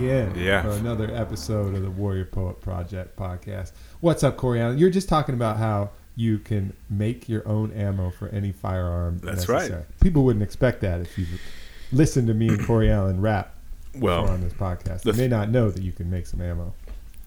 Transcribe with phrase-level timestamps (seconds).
[0.00, 0.62] again Yeah.
[0.62, 3.72] for another episode of the Warrior Poet Project podcast.
[4.00, 4.78] What's up, Cory Allen?
[4.78, 9.18] You're just talking about how you can make your own ammo for any firearm.
[9.22, 9.72] That's right.
[10.00, 11.26] People wouldn't expect that if you
[11.92, 13.54] listened to me and Cory Allen rap
[13.94, 15.02] Well, on this podcast.
[15.02, 16.74] the They may not know that you can make some ammo.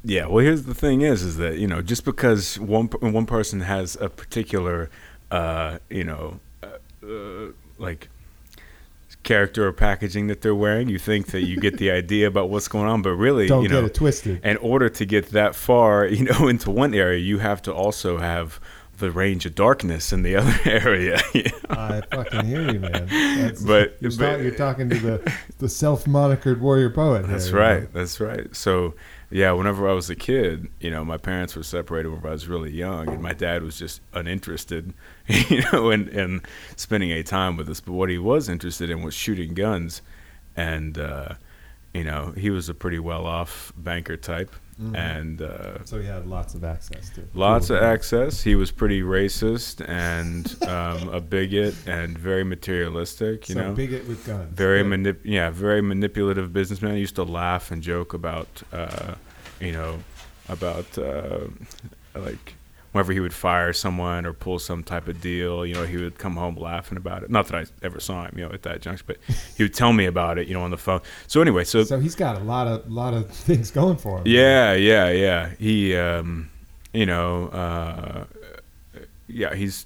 [0.04, 3.62] Yeah, well, here's the thing: is is that you know just because one one person
[3.62, 4.90] has a particular,
[5.32, 6.68] uh, you know, uh,
[7.08, 8.10] uh, like
[9.24, 12.68] character or packaging that they're wearing, you think that you get the idea about what's
[12.68, 14.44] going on, but really, Don't you get know, it twisted.
[14.46, 18.18] in order to get that far, you know, into one area, you have to also
[18.18, 18.60] have
[19.00, 21.20] the range of darkness in the other area.
[21.34, 21.52] you know?
[21.72, 23.08] I fucking hear you, man.
[23.08, 27.28] That's, But- you're, but- you're talking to the the self monikered warrior poet.
[27.28, 27.82] That's here, you right.
[27.84, 27.88] know?
[27.94, 28.56] That's right.
[28.56, 28.94] So,
[29.34, 32.48] yeah, whenever I was a kid, you know, my parents were separated when I was
[32.48, 34.94] really young, and my dad was just uninterested,
[35.28, 36.42] you know, in, in
[36.76, 37.82] spending any time with us.
[37.82, 40.04] But what he was interested in was shooting guns,
[40.56, 41.30] and uh,
[41.96, 44.96] you know, he was a pretty well-off banker type, Mhm.
[44.96, 48.42] and uh, So he had lots of access to lots of access.
[48.44, 53.50] He was pretty racist and um, a bigot and very materialistic.
[53.50, 54.54] You so know, bigot with guns.
[54.56, 54.92] very Good.
[55.00, 56.94] manip- yeah, very manipulative businessman.
[56.96, 59.16] He used to laugh and joke about, uh,
[59.60, 60.00] you know,
[60.50, 61.48] about uh,
[62.16, 62.56] like
[62.94, 66.18] whenever he would fire someone or pull some type of deal, you know, he would
[66.18, 67.30] come home laughing about it.
[67.30, 69.18] Not that I ever saw him, you know, at that juncture, but
[69.58, 71.02] he would tell me about it, you know, on the phone.
[71.28, 74.24] So anyway, so, So he's got a lot of lot of things going for him.
[74.28, 75.50] yeah, yeah, yeah.
[75.60, 76.50] He, um,
[76.94, 78.26] you know, uh,
[79.28, 79.86] yeah, he's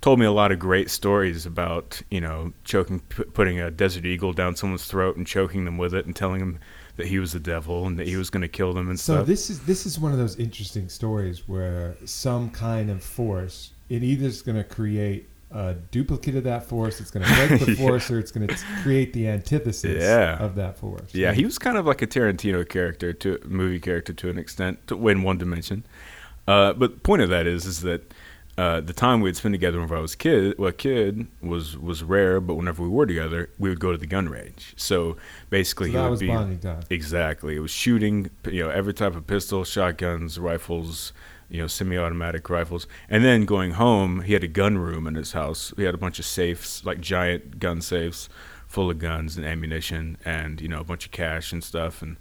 [0.00, 4.04] told me a lot of great stories about, you know, choking, p- putting a desert
[4.06, 6.58] eagle down someone's throat and choking them with it and telling them
[6.96, 9.16] that he was the devil and that he was going to kill them and So
[9.16, 9.26] stuff.
[9.26, 14.02] this is this is one of those interesting stories where some kind of force it
[14.02, 17.72] either is going to create a duplicate of that force, it's going to break the
[17.76, 17.76] Yeah.
[17.88, 20.38] force, or it's going to create the antithesis Yeah.
[20.38, 21.12] of that force.
[21.12, 24.78] Yeah, he was kind of like a Tarantino character, to movie character to an extent,
[24.86, 25.82] to, in one dimension.
[26.46, 28.14] Uh, but the point of that is, is that
[28.60, 32.02] uh, the time we'd spend together when I was kid, well, a kid was was
[32.02, 32.40] rare.
[32.40, 34.74] But whenever we were together, we would go to the gun range.
[34.76, 35.16] So
[35.48, 36.82] basically, So he would was be bonding time.
[36.90, 37.56] exactly.
[37.56, 38.16] It was shooting,
[38.56, 41.12] you know, every type of pistol, shotguns, rifles,
[41.48, 44.22] you know, semi-automatic rifles, and then going home.
[44.22, 45.72] He had a gun room in his house.
[45.76, 48.28] He had a bunch of safes, like giant gun safes,
[48.68, 52.02] full of guns and ammunition, and you know, a bunch of cash and stuff.
[52.02, 52.16] And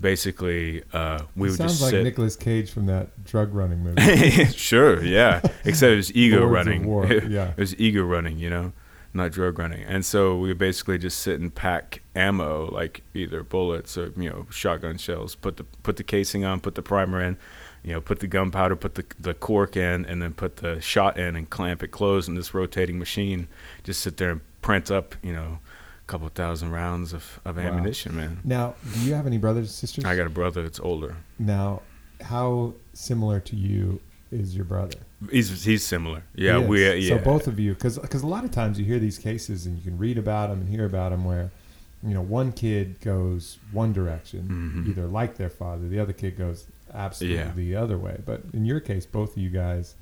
[0.00, 2.04] basically, uh, we It would sounds just like sit.
[2.04, 4.44] Nicolas Cage from that drug running movie.
[4.52, 5.40] sure, yeah.
[5.64, 6.86] Except it was ego running.
[6.86, 7.50] War, yeah.
[7.50, 8.72] it was ego running, you know,
[9.14, 9.82] not drug running.
[9.84, 14.28] And so we would basically just sit and pack ammo, like either bullets or you
[14.28, 15.34] know shotgun shells.
[15.34, 17.36] Put the put the casing on, put the primer in,
[17.82, 21.18] you know, put the gunpowder, put the the cork in, and then put the shot
[21.18, 23.48] in and clamp it closed in this rotating machine.
[23.84, 25.58] Just sit there and print up, you know.
[26.06, 27.62] Couple thousand rounds of, of Wow.
[27.64, 28.38] ammunition, man.
[28.44, 30.04] now, do you have any brothers and sisters?
[30.04, 31.16] I got a brother that's older.
[31.38, 31.82] Now,
[32.20, 34.00] how similar to you
[34.30, 34.98] is your brother?
[35.32, 36.22] He's he's similar.
[36.34, 37.16] Yeah, He we uh, yeah.
[37.18, 39.82] So both of you, because a lot of times you hear these cases and you
[39.82, 41.50] can read about them and hear about them where,
[42.04, 44.88] you know, one kid goes one direction, Mhm.
[44.90, 47.52] either like their father, the other kid goes absolutely Yeah.
[47.52, 48.20] the other way.
[48.24, 49.96] But in your case, both of you guys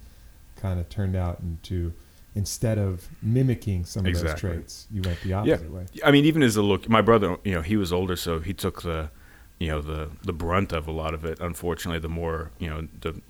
[0.56, 1.92] kind of turned out into
[2.34, 5.86] instead of mimicking some of those traits, you went the opposite way.
[6.04, 8.52] I mean, even as a look, my brother, you know, he was older, so he
[8.52, 9.10] took the,
[9.58, 11.38] you know, the the brunt of a lot of it.
[11.40, 13.20] Unfortunately, the more, you know, the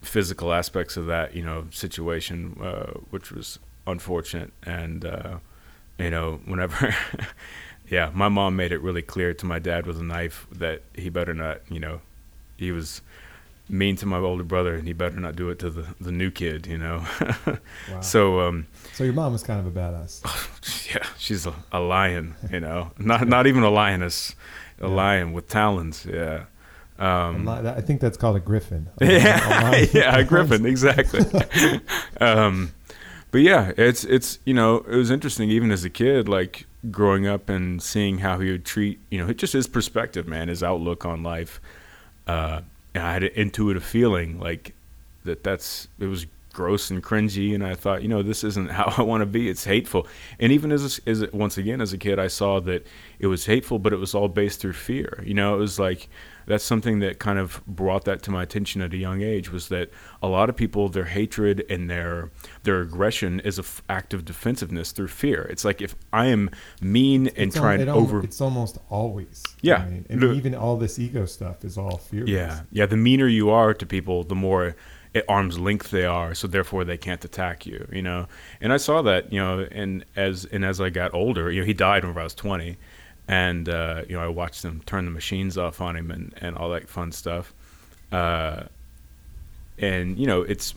[0.00, 4.52] physical aspects of that, you know, situation, uh, which was unfortunate.
[4.62, 5.38] And uh,
[5.98, 6.94] you know, whenever,
[7.90, 11.08] yeah, my mom made it really clear to my dad with a knife that he
[11.08, 12.00] better not, you know,
[12.56, 13.02] he was
[13.68, 16.30] mean to my older brother, and he better not do it to the the new
[16.30, 17.04] kid, you know.
[17.92, 18.00] Wow.
[18.00, 18.40] So.
[18.40, 20.22] um So your mom was kind of a badass.
[20.94, 24.34] yeah, she's a, a lion, you know, not not even a lioness,
[24.80, 24.94] a Yeah.
[24.94, 26.06] lion with talons.
[26.06, 26.44] Yeah,
[26.98, 28.88] um, li- I think that's called a griffin.
[29.00, 31.20] A yeah, lion- a yeah, a griffin, exactly.
[32.20, 32.72] um,
[33.30, 37.26] but yeah, it's it's you know it was interesting even as a kid, like growing
[37.26, 41.04] up and seeing how he would treat you know just his perspective, man, his outlook
[41.04, 41.60] on life.
[42.26, 42.60] Uh,
[42.98, 44.74] and I had an intuitive feeling like
[45.24, 46.26] that that's it was
[46.58, 49.48] gross and cringy and I thought you know this isn't how I want to be
[49.48, 50.08] it's hateful
[50.40, 52.84] and even as as once again as a kid I saw that
[53.20, 56.08] it was hateful but it was all based through fear you know it was like
[56.46, 59.68] that's something that kind of brought that to my attention at a young age was
[59.68, 59.90] that
[60.22, 62.30] a lot of people their hatred and their
[62.64, 66.50] their aggression is a f- act of defensiveness through fear it's like if I am
[66.80, 69.44] mean and trying to over It's almost always.
[69.60, 69.82] Yeah.
[69.82, 72.24] I mean, and Look- even all this ego stuff is all fear.
[72.26, 72.86] Yeah, yeah.
[72.86, 74.74] The meaner you are to people, the more
[75.14, 76.34] at arm's length they are.
[76.34, 77.86] So therefore, they can't attack you.
[77.92, 78.26] You know.
[78.60, 79.32] And I saw that.
[79.32, 79.66] You know.
[79.70, 82.76] And as and as I got older, you know, he died when I was twenty.
[83.28, 86.56] and uh, you know I watched them turn the machines off on him and and
[86.56, 87.52] all that fun stuff.
[88.10, 88.64] Uh,
[89.78, 90.74] and you know it's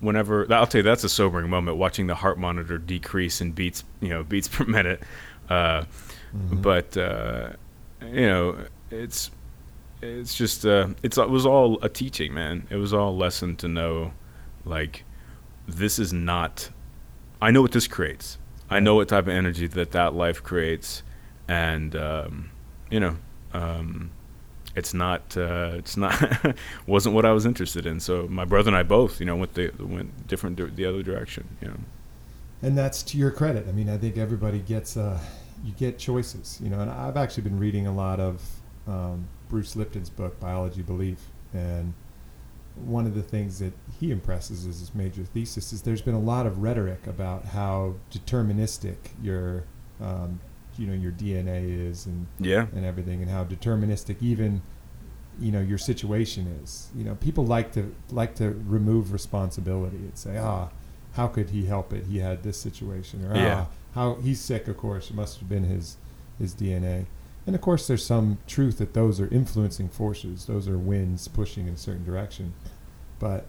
[0.00, 3.84] whenever I'll tell you that's a sobering moment watching the heart monitor decrease in beats
[4.00, 5.02] you know beats per minute.
[5.48, 5.84] Uh,
[6.36, 6.60] mm-hmm.
[6.60, 7.50] But uh,
[8.02, 8.58] you know
[8.90, 9.30] it's
[10.02, 12.66] it's just uh, it's it was all a teaching, man.
[12.70, 14.12] It was all a lesson to know,
[14.64, 15.04] like
[15.66, 16.70] this is not.
[17.40, 18.38] I know what this creates.
[18.68, 21.02] I know what type of energy that that life creates,
[21.48, 22.50] and um,
[22.90, 23.16] you know,
[23.52, 24.10] um,
[24.74, 26.56] it's not uh, it's not
[26.86, 28.00] wasn't what I was interested in.
[28.00, 31.56] So my brother and I both, you know, went the went different the other direction.
[31.60, 31.78] You know,
[32.62, 33.68] and that's to your credit.
[33.68, 35.18] I mean, I think everybody gets uh,
[35.64, 36.58] you get choices.
[36.60, 38.42] You know, and I've actually been reading a lot of
[38.88, 41.92] um, Bruce Lipton's book, Biology Belief, and
[42.74, 46.20] one of the things that he impresses as his major thesis is there's been a
[46.20, 49.64] lot of rhetoric about how deterministic your
[50.00, 50.40] um,
[50.78, 52.66] you know your DNA is and yeah.
[52.74, 54.62] and everything and how deterministic even
[55.38, 56.88] you know your situation is.
[56.96, 60.70] You know people like to like to remove responsibility and say ah
[61.12, 62.06] how could he help it?
[62.06, 63.66] He had this situation or yeah.
[63.66, 65.98] ah how he's sick of course it must have been his
[66.38, 67.04] his DNA
[67.46, 71.66] and of course, there's some truth that those are influencing forces, those are winds pushing
[71.66, 72.54] in a certain direction.
[73.18, 73.46] But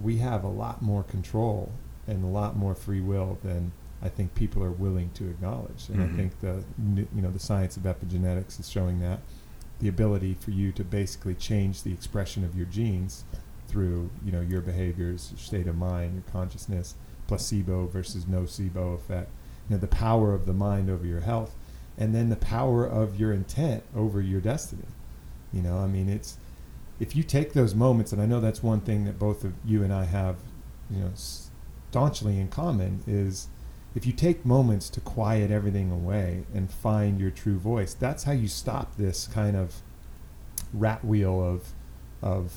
[0.00, 1.72] we have a lot more control
[2.06, 3.72] and a lot more free will than
[4.02, 5.88] I think people are willing to acknowledge.
[5.88, 6.14] And mm-hmm.
[6.14, 6.64] I think the
[7.14, 9.20] you know the science of epigenetics is showing that
[9.80, 13.24] the ability for you to basically change the expression of your genes
[13.66, 16.94] through you know your behaviors, your state of mind, your consciousness,
[17.26, 19.30] placebo versus nocebo effect.
[19.68, 21.54] You know the power of the mind over your health
[21.98, 24.86] and then the power of your intent over your destiny.
[25.52, 26.36] You know, I mean, it's
[27.00, 29.82] if you take those moments, and I know that's one thing that both of you
[29.82, 30.36] and I have,
[30.90, 33.48] you know, staunchly in common is
[33.94, 38.32] if you take moments to quiet everything away and find your true voice, that's how
[38.32, 39.76] you stop this kind of
[40.72, 41.72] rat wheel of
[42.22, 42.52] of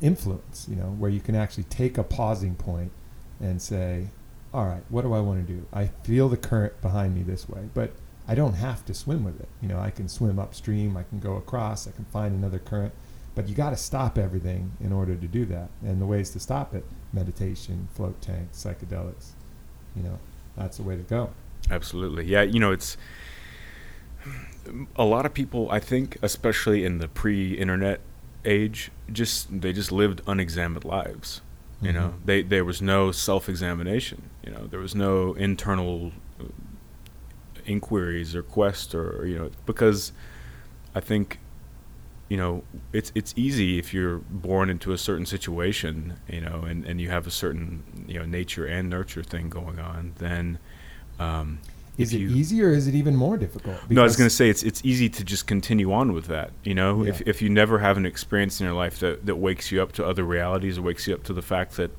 [0.00, 2.92] influence, you know, where you can actually take a pausing point
[3.40, 4.08] and say,
[4.52, 5.66] all right, what do I want to do?
[5.72, 7.92] I feel the current behind me this way, but
[8.28, 9.48] I don't have to swim with it.
[9.62, 12.92] You know, I can swim upstream, I can go across, I can find another current,
[13.34, 15.70] but you got to stop everything in order to do that.
[15.82, 19.30] And the ways to stop it: meditation, float tank, psychedelics.
[19.96, 20.18] You know,
[20.56, 21.30] that's the way to go.
[21.70, 22.42] Absolutely, yeah.
[22.42, 22.96] You know, it's
[24.96, 25.70] a lot of people.
[25.70, 28.00] I think, especially in the pre-internet
[28.44, 31.40] age, just they just lived unexamined lives.
[31.80, 31.98] You mm-hmm.
[31.98, 34.30] know, they there was no self-examination.
[34.44, 36.12] You know, there was no internal
[37.68, 40.12] inquiries or quest or you know because
[40.94, 41.38] I think
[42.28, 42.62] you know
[42.92, 47.10] it's it's easy if you're born into a certain situation you know and, and you
[47.10, 50.58] have a certain you know nature and nurture thing going on then
[51.18, 51.58] um,
[51.98, 53.76] is it you, easy or is it even more difficult?
[53.90, 56.52] no, I was going to say it's it's easy to just continue on with that.
[56.62, 57.10] You know, yeah.
[57.10, 59.90] if if you never have an experience in your life that that wakes you up
[59.92, 61.90] to other realities or wakes you up to the fact that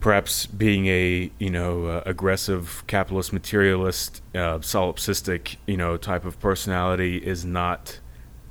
[0.00, 6.40] perhaps being a you know uh, aggressive capitalist materialist uh, solipsistic you know type of
[6.40, 8.00] personality is not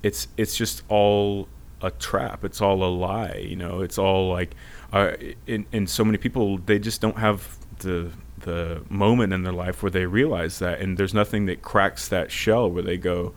[0.04, 1.48] it's it's just all
[1.82, 2.44] a trap.
[2.44, 3.82] It's all a lie you know?
[3.82, 4.56] It's all like
[4.92, 5.14] uh,
[5.48, 9.84] in, in so many people they just don't have the the moment in their life
[9.84, 13.34] where they realize that and there's nothing that cracks that shell where they go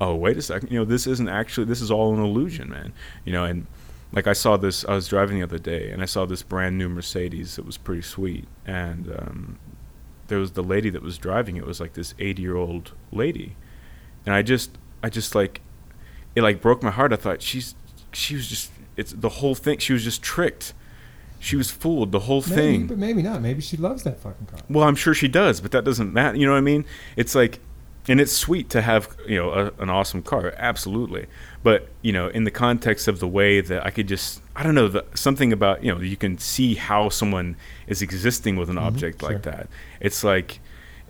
[0.00, 2.92] oh wait a second you know this isn't actually this is all an illusion man.
[3.24, 3.66] You know and
[4.12, 4.84] like I saw this.
[4.84, 7.76] I was driving the other day, and I saw this brand new Mercedes that was
[7.76, 8.46] pretty sweet.
[8.66, 9.58] And um,
[10.28, 11.56] there was the lady that was driving.
[11.56, 13.56] It was like this eighty-year-old lady,
[14.24, 15.60] and I just, I just like,
[16.34, 17.12] it like broke my heart.
[17.12, 17.74] I thought she's,
[18.12, 19.78] she was just, it's the whole thing.
[19.78, 20.74] She was just tricked.
[21.40, 22.10] She was fooled.
[22.10, 22.86] The whole maybe, thing.
[22.88, 23.42] But maybe not.
[23.42, 24.60] Maybe she loves that fucking car.
[24.68, 26.36] Well, I'm sure she does, but that doesn't matter.
[26.36, 26.84] You know what I mean?
[27.16, 27.60] It's like
[28.08, 31.26] and it's sweet to have you know a, an awesome car absolutely
[31.62, 34.74] but you know in the context of the way that i could just i don't
[34.74, 38.76] know the, something about you know you can see how someone is existing with an
[38.76, 39.32] mm-hmm, object sure.
[39.32, 39.68] like that
[40.00, 40.60] it's like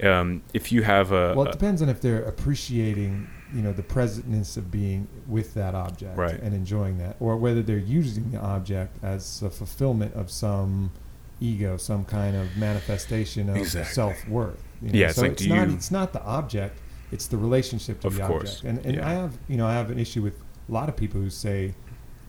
[0.01, 3.83] um, if you have a well it depends on if they're appreciating you know the
[3.83, 6.41] presentness of being with that object right.
[6.41, 10.93] and enjoying that or whether they're using the object as a fulfillment of some
[11.41, 13.93] ego some kind of manifestation of exactly.
[13.93, 14.99] self-worth you know?
[14.99, 15.75] yeah, it's so like, it's not you...
[15.75, 16.79] it's not the object
[17.11, 18.59] it's the relationship to of the course.
[18.59, 18.65] object.
[18.65, 19.09] And and yeah.
[19.09, 21.75] I have you know I have an issue with a lot of people who say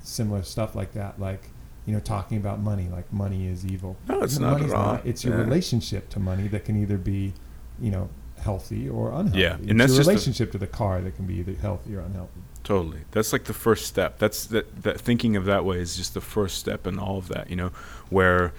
[0.01, 1.49] similar stuff like that, like
[1.85, 3.97] you know talking about money, like money is evil.
[4.07, 4.93] No, it's not at all.
[4.93, 5.05] Not.
[5.05, 5.43] It's your yeah.
[5.43, 7.33] relationship to money that can either be
[7.79, 8.09] you know
[8.41, 9.39] healthy or unhealthy.
[9.39, 12.01] Yeah, it's and that's your relationship to the car that can be either healthy or
[12.01, 12.41] unhealthy.
[12.63, 12.99] Totally.
[13.11, 14.19] That's like the first step.
[14.19, 17.27] That's that that thinking of that way is just the first step in all of
[17.29, 17.71] that, you know,
[18.09, 18.53] where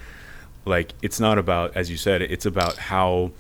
[0.65, 3.33] like it's not about as you said, it's about how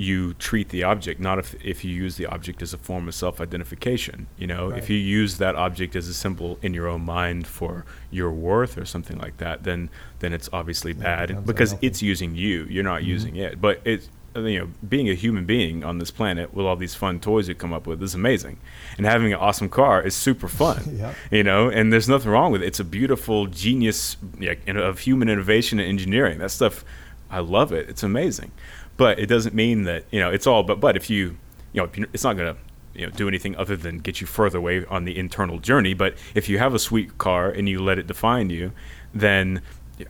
[0.00, 3.14] you treat the object, not if if you use the object as a form of
[3.14, 4.26] self-identification.
[4.38, 4.78] You know, Right.
[4.78, 8.78] if you use that object as a symbol in your own mind for your worth
[8.78, 9.90] or something like that, then
[10.20, 11.86] then it's obviously Yeah, bad becomes because unhealthy.
[11.86, 12.66] it's using you.
[12.68, 13.06] You're not Mhm.
[13.16, 13.60] using it.
[13.60, 17.18] But it's you know, being a human being on this planet with all these fun
[17.18, 18.58] toys you come up with is amazing,
[18.96, 21.14] and having an awesome car is super fun Yep.
[21.32, 24.84] you know and there's nothing wrong with it it's a beautiful genius yeah, you know,
[24.84, 26.84] of human innovation and engineering that stuff
[27.28, 28.52] i love it it's amazing
[29.00, 31.38] but it doesn't mean that you know it's all but but if you
[31.72, 32.60] you know it's not going to
[32.92, 36.14] you know do anything other than get you further away on the internal journey but
[36.34, 38.72] if you have a sweet car and you let it define you
[39.14, 39.62] then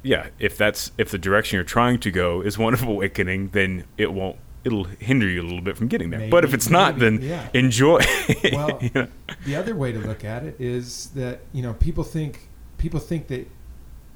[0.03, 3.85] yeah if that's if the direction you're trying to go is one of awakening then
[3.97, 6.69] it won't it'll hinder you a little bit from getting there but if Maybe- it's
[6.69, 7.49] not maybe, then yeah.
[7.55, 8.01] enjoy
[8.53, 9.09] Well, you know?
[9.47, 13.29] the other way to look at it is that you know people think people think
[13.29, 13.49] that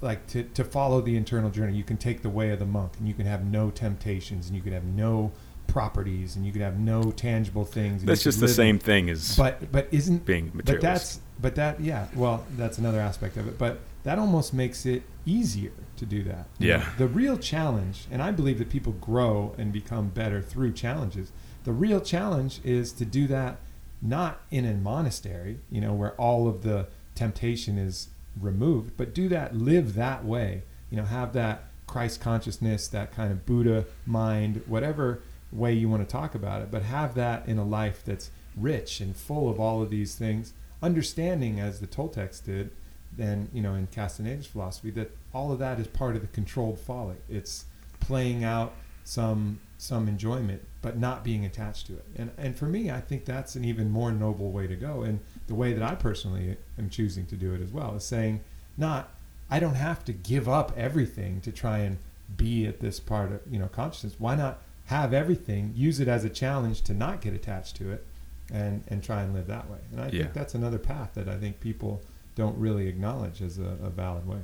[0.04, 2.92] like to, to follow the internal journey you can take the way of the monk
[2.98, 5.32] and you can have no temptations and you can have no
[5.66, 9.72] properties and you can have no tangible things that's just the same thing as but
[9.72, 13.80] but isn't being but that's but that yeah well that's another aspect of it but
[14.04, 16.88] that almost makes it easier to do that You know, Yeah.
[16.98, 21.32] the real challenge and i believe that people grow and become better through challenges
[21.64, 23.56] the real challenge is to do that
[24.02, 28.08] not in a monastery you know where all of the temptation is
[28.40, 30.62] removed but do that live that way.
[30.90, 35.20] You know have that christ consciousness that kind of buddha mind whatever
[35.52, 39.00] way you want to talk about it but have that in a life that's rich
[39.00, 42.70] and full of all of these things understanding as the toltecs did
[43.16, 46.78] then you know in castaneda's philosophy that all of that is part of the controlled
[46.78, 47.16] folly.
[47.28, 47.66] It's
[48.00, 52.04] playing out some some enjoyment but not being attached to it.
[52.16, 55.02] And and for me i think that's an even more noble way to go.
[55.02, 58.40] And the way that i personally am choosing to do it as well is saying
[58.76, 59.10] not
[59.50, 61.98] i don't have to give up everything to try and
[62.36, 66.24] be at this part of you know consciousness why not have everything use it as
[66.24, 68.06] a challenge to not get attached to it
[68.52, 70.22] and and try and live that way and i Yeah.
[70.22, 72.02] think that's another path that i think people
[72.34, 74.38] don't really acknowledge as a, a valid way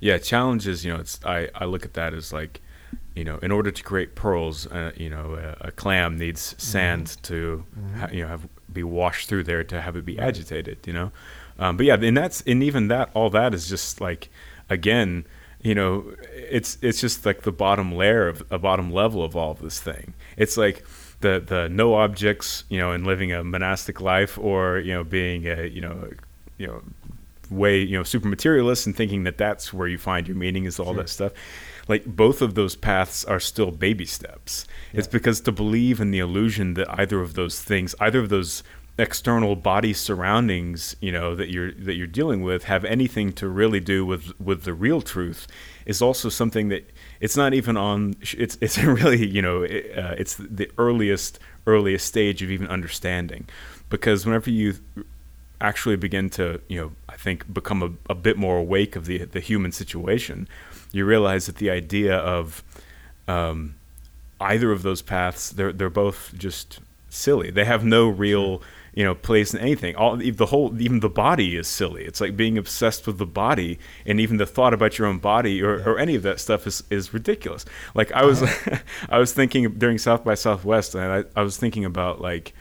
[0.00, 2.60] yeah challenges you know it's i i look at that as like
[3.14, 7.16] you know in order to create pearls uh, you know a, a clam needs sand
[7.22, 7.94] to Mhm.
[7.98, 11.12] ha- you know have be washed through there to have it be agitated you know?
[11.58, 14.28] Um, but yeah and that's and even that all that is just like
[14.68, 15.26] again
[15.62, 19.50] you know it's it's just like the bottom layer of a bottom level of all
[19.50, 20.14] of this thing.
[20.38, 20.84] It's like
[21.20, 25.46] the the no objects you know and living a monastic life or you know being
[25.46, 26.08] a you know
[26.56, 26.82] you know
[27.50, 30.78] way you know super materialist and thinking that that's where you find your meaning is
[30.80, 31.02] all Sure.
[31.02, 31.32] that stuff
[31.90, 34.66] like both of those paths are still baby steps.
[34.92, 38.62] It's because to believe in the illusion that either of those things either of those
[38.98, 43.80] external body surroundings you know that you're that you're dealing with have anything to really
[43.80, 45.46] do with with the real truth
[45.86, 50.14] is also something that it's not even on it's it's really you know it, uh,
[50.18, 53.48] it's the earliest earliest stage of even understanding.
[53.88, 54.74] Because whenever you
[55.60, 59.24] actually begin to, you know, I think become a, a bit more awake of the
[59.24, 60.48] the human situation,
[60.92, 62.62] you realize that the idea of
[63.28, 63.74] um,
[64.40, 67.50] either of those paths, they're they're both just silly.
[67.50, 68.62] They have no real,
[68.94, 69.94] you know, place in anything.
[69.96, 72.04] All the whole, even the body is silly.
[72.04, 75.62] It's like being obsessed with the body, and even the thought about your own body
[75.62, 75.84] or, Yeah.
[75.84, 77.64] or any of that stuff is is ridiculous.
[77.94, 78.42] Like I was,
[79.08, 82.52] I was thinking during South by Southwest, and I, I was thinking about like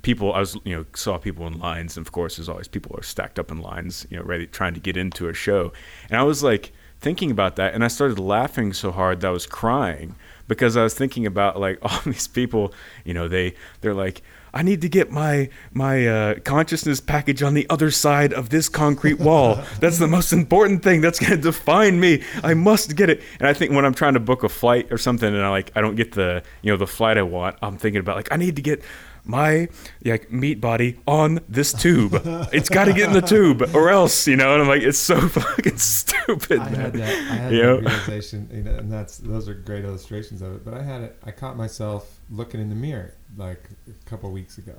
[0.00, 2.94] people i was you know saw people in lines and of course there's always people
[2.96, 5.72] are stacked up in lines you know ready trying to get into a show
[6.08, 6.70] and i was like
[7.00, 10.14] thinking about that and i started laughing so hard that i was crying
[10.46, 12.72] because i was thinking about like all these people
[13.04, 17.54] you know they they're like I need to get my my uh, consciousness package on
[17.54, 19.60] the other side of this concrete wall.
[19.80, 21.00] That's the most important thing.
[21.00, 22.22] That's going to define me.
[22.42, 23.22] I must get it.
[23.38, 25.70] And I think when I'm trying to book a flight or something, and I like
[25.74, 28.36] I don't get the you know the flight I want, I'm thinking about like I
[28.36, 28.82] need to get
[29.28, 29.68] my
[30.04, 32.20] like meat body on this tube.
[32.52, 34.54] it's got to get in the tube, or else you know.
[34.54, 36.58] And I'm like, it's so fucking stupid.
[36.60, 36.74] I man.
[36.74, 37.08] had that.
[37.30, 37.76] I had You that know?
[37.90, 40.64] realization, you know, and that's those are great illustrations of it.
[40.64, 41.16] But I had it.
[41.24, 44.74] I caught myself looking in the mirror like a couple weeks ago,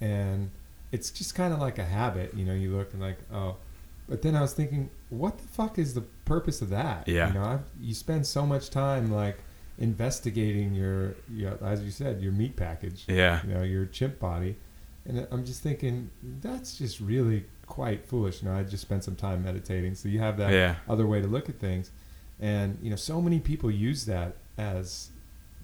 [0.00, 0.50] and
[0.92, 2.34] it's just kind of like a habit.
[2.34, 3.56] You know, you look and like, oh,
[4.08, 7.08] but then I was thinking, what the fuck is the purpose of that?
[7.08, 7.28] Yeah.
[7.28, 9.38] You know, I've, you spend so much time like
[9.78, 13.04] investigating your, your, as you said, your meat package.
[13.08, 13.40] Yeah.
[13.46, 14.56] You know, your chimp body,
[15.06, 18.42] and I'm just thinking that's just really quite foolish.
[18.42, 20.76] You know, I just spent some time meditating, so you have that Yeah.
[20.88, 21.90] other way to look at things.
[22.40, 25.10] And you know, so many people use that as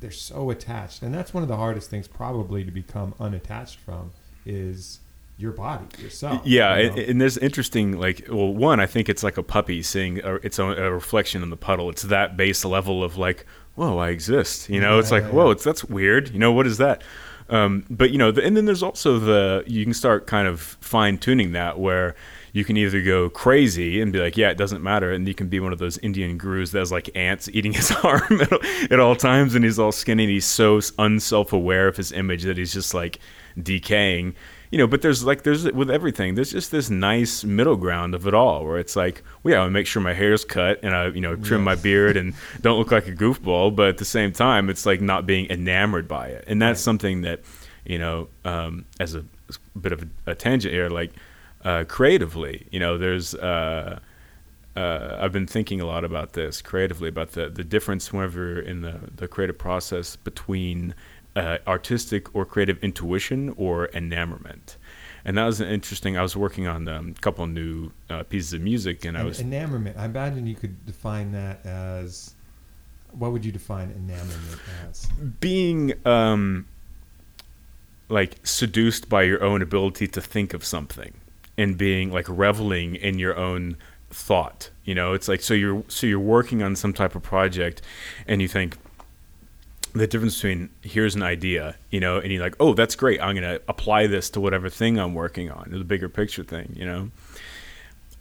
[0.00, 4.12] they're so attached, and that's one of the hardest things probably to become unattached from
[4.47, 5.00] is
[5.37, 6.43] your body, yourself.
[6.45, 9.83] Yeah, you and, and there's interesting like well, one I think it's like a puppy
[9.83, 11.88] seeing a, its own a reflection in the puddle.
[11.90, 14.69] It's that base level of like, whoa, I exist.
[14.69, 16.31] You know, Yeah, it's like, yeah, whoa, it's that's weird.
[16.31, 17.03] You know, what is that?
[17.49, 20.61] Um, but you know, the, and then there's also the you can start kind of
[20.81, 22.15] fine tuning that where
[22.53, 25.49] you can either go crazy and be like, yeah, it doesn't matter, and you can
[25.49, 28.61] be one of those Indian gurus that has like ants eating his arm at, all-
[28.91, 32.57] at all times, and he's all skinny, and he's so unself-aware of his image that
[32.57, 33.19] he's just like
[33.61, 34.35] decaying.
[34.71, 38.27] You know, but there's like there's with everything, there's just this nice middle ground of
[38.29, 41.09] it all, where it's like, well, yeah, I make sure my hair's cut and I,
[41.09, 41.65] you know, trim Yeah.
[41.65, 45.00] my beard and don't look like a goofball, but at the same time, it's like
[45.00, 46.85] not being enamored by it, and that's Right.
[46.85, 47.41] something that,
[47.85, 49.25] you know, um, as a,
[49.81, 51.11] bit of a, a tangent here, like
[51.65, 53.35] uh, creatively, you know, there's.
[53.35, 53.99] Uh,
[54.77, 58.83] uh, I've been thinking a lot about this creatively about the the difference whenever in
[58.83, 60.95] the the creative process between
[61.40, 64.76] uh, artistic or creative intuition or enamorment.
[65.25, 66.16] And that was an interesting.
[66.16, 69.40] I was working on um, a couple new uh, pieces of music, and I was
[69.40, 69.99] enamorment.
[69.99, 72.35] I imagine you could define that as.
[73.12, 75.06] What would you define enamorment as?
[75.40, 76.66] being um,
[78.09, 81.12] like seduced by your own ability to think of something
[81.56, 83.76] and being like reveling in your own
[84.11, 87.80] thought you know it's like so you're so you're working on some type of project
[88.26, 88.76] and you think
[89.94, 93.20] the difference between here's an idea you know and you're like oh that's great.
[93.20, 96.75] I'm going to apply this to whatever thing i'm working on the bigger picture thing
[96.76, 97.11] you know?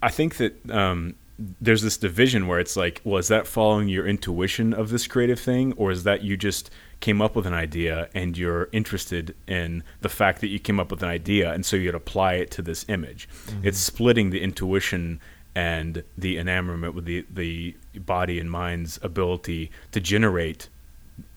[0.02, 1.14] I think that um,
[1.60, 5.40] there's this division where it's like, well, is that following your intuition of this creative
[5.40, 9.82] thing, or is that you just came up with an idea and you're interested in
[10.00, 12.62] the fact that you came up with an idea, and so you'd apply it to
[12.62, 13.28] this image?
[13.62, 15.20] It's splitting the intuition
[15.54, 20.68] and the enamorment with the the body and mind's ability to generate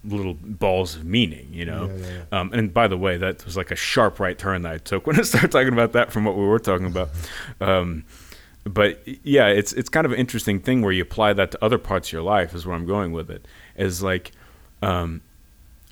[0.03, 1.87] little balls of meaning, you know.
[1.87, 2.39] Yeah, yeah, yeah.
[2.39, 5.07] Um, and by the way, that was like a sharp right turn that I took
[5.07, 7.09] when I started talking about that from what we were talking about.
[7.61, 8.05] Um,
[8.65, 11.77] but yeah, it's it's kind of an interesting thing where you apply that to other
[11.77, 12.53] parts of your life.
[12.53, 13.45] Is where I'm going with it.
[13.75, 14.31] Is like
[14.81, 15.21] um,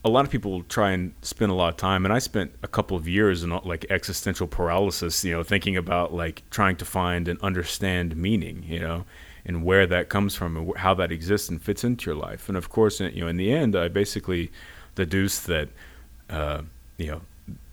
[0.06, 2.68] a lot of people try and spend a lot of time, and I spent a
[2.68, 5.24] couple of years in like existential paralysis.
[5.26, 8.64] You know, thinking about like trying to find and understand meaning.
[8.68, 9.06] You know.
[9.46, 12.58] And where that comes from, and how that exists and fits into your life, and
[12.58, 14.52] of course, you know, in the end, I basically
[14.96, 15.70] deduced that,
[16.30, 16.62] uh,
[16.98, 17.22] you know,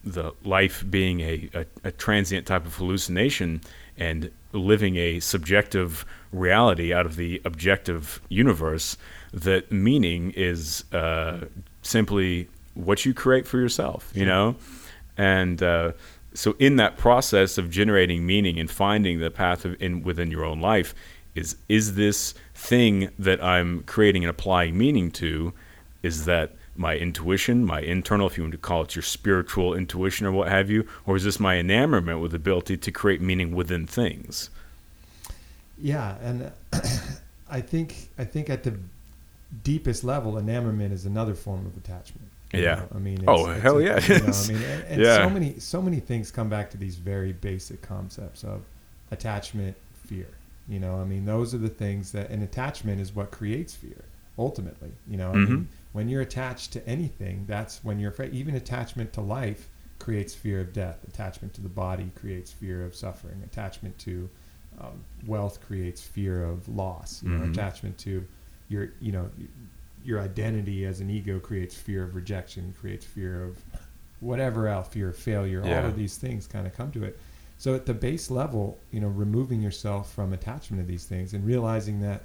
[0.05, 3.61] the life being a, a, a transient type of hallucination
[3.99, 8.97] and living a subjective reality out of the objective universe,
[9.33, 11.41] that meaning is uh,
[11.83, 14.57] simply what you create for yourself, you know?
[15.17, 15.93] And uh,
[16.33, 20.45] so, in that process of generating meaning and finding the path of, in, within your
[20.45, 20.95] own life,
[21.39, 25.53] is is this thing that I'm creating and applying meaning to,
[26.03, 30.27] is that my intuition, my internal, if you want to call it your spiritual intuition
[30.27, 33.53] or what have you, or is this my enamorment with the ability to create meaning
[33.55, 34.51] within things?
[35.81, 36.53] Yeah, and
[37.51, 38.75] I think I think at the
[39.65, 42.29] deepest level, enamorment is another form of attachment.
[42.53, 42.77] Yeah.
[42.77, 42.89] know?
[42.95, 45.17] I mean, Oh, hell yeah, it You know, I mean, and, and Yeah.
[45.17, 48.63] so many so many things come back to these very basic concepts of
[49.11, 50.27] attachment, fear.
[50.69, 54.05] You know, I mean, those are the things that, an attachment is what creates fear.
[54.39, 55.49] Ultimately, you know, I Mhm.
[55.49, 58.35] mean, when you're attached to anything, that's when you're afraid.
[58.35, 61.03] Even attachment to life creates fear of death.
[61.09, 63.43] Attachment to the body creates fear of suffering.
[63.43, 64.29] Attachment to
[64.81, 67.21] um, wealth creates fear of loss.
[67.25, 67.51] You know, Mhm.
[67.51, 68.25] attachment to
[68.69, 69.29] your, you know,
[70.05, 73.59] your identity as an ego creates fear of rejection, creates fear of
[74.21, 75.63] whatever else, fear of failure.
[75.65, 75.81] Yeah.
[75.83, 77.19] All of these things kind of come to it.
[77.59, 81.45] So at the base level, you know, removing yourself from attachment to these things and
[81.45, 82.23] realizing that,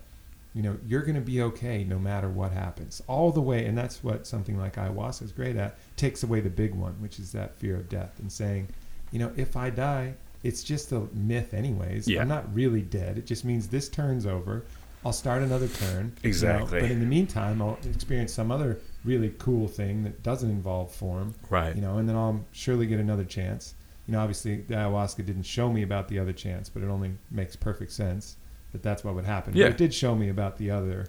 [0.54, 3.66] you know, you're going to be okay no matter what happens, all the way.
[3.66, 5.76] And that's what something like ayahuasca is great at.
[5.98, 8.68] Takes away the big one, which is that fear of death, and saying,
[9.12, 12.08] you know, if I die, it's just a myth, anyways.
[12.08, 12.22] Yeah.
[12.22, 13.18] I'm not really dead.
[13.18, 14.64] It just means this turns over.
[15.06, 16.14] I'll start another turn.
[16.22, 16.82] you know, Exactly.
[16.82, 21.34] but in the meantime, I'll experience some other really cool thing that doesn't involve form
[21.50, 21.76] Right.
[21.76, 23.74] you know, and then I'll surely get another chance.
[24.08, 27.14] You know, obviously the ayahuasca didn't show me about the other chance, but it only
[27.32, 28.36] makes perfect sense
[28.74, 29.56] that that's what would happen.
[29.56, 29.66] Yeah.
[29.66, 31.08] But it did show me about the other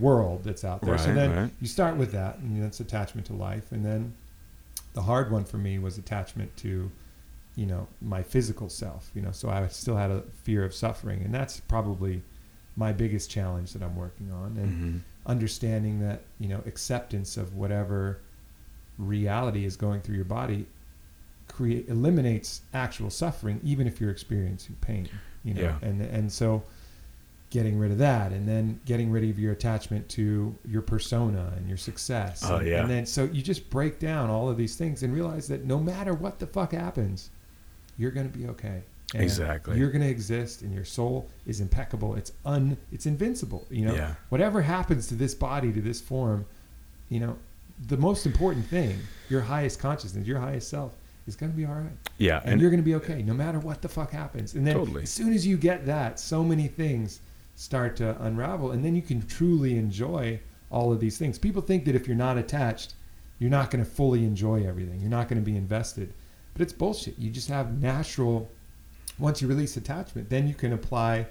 [0.00, 0.98] world that's out there.
[0.98, 1.50] so then right.
[1.60, 4.14] you start with that, and that's attachment to life, and then
[4.92, 6.90] the hard one for me was attachment to,
[7.54, 9.10] you know, my physical self.
[9.14, 12.22] You know, so I still had a fear of suffering, and that's probably
[12.76, 15.00] my biggest challenge that I'm working on, and Mhm.
[15.24, 18.20] understanding that you know acceptance of whatever
[18.98, 20.66] reality is going through your body
[21.56, 25.08] create eliminates actual suffering even if you're experiencing pain
[25.44, 25.78] you know Yeah.
[25.88, 26.62] and and so
[27.50, 31.68] getting rid of that and then getting rid of your attachment to your persona and
[31.68, 32.80] your success Oh, and, yeah.
[32.80, 35.78] and then so you just break down all of these things and realize that no
[35.78, 37.30] matter what the fuck happens
[37.96, 38.82] you're going to be okay
[39.14, 39.78] And Exactly.
[39.78, 42.16] You're going to exist, and your soul is impeccable.
[42.16, 42.76] It's un.
[42.90, 43.62] It's invincible.
[43.70, 43.94] You know.
[43.94, 44.14] Yeah.
[44.30, 46.44] Whatever happens to this body, to this form,
[47.08, 47.36] you know,
[47.86, 48.98] the most important thing,
[49.30, 50.92] your highest consciousness, your highest self,
[51.26, 53.58] is going to be all right, Yeah, and, you're going to be okay, no matter
[53.58, 54.54] what the fuck happens.
[54.54, 55.02] And then Totally.
[55.02, 57.20] as soon as you get that, so many things
[57.56, 60.38] start to unravel, and then you can truly enjoy
[60.70, 61.38] all of these things.
[61.38, 62.94] People think that if you're not attached,
[63.38, 65.00] you're not going to fully enjoy everything.
[65.00, 66.12] You're not going to be invested.
[66.52, 67.18] But it's bullshit.
[67.18, 68.48] You just have natural,
[69.18, 71.26] once you release attachment, then you can apply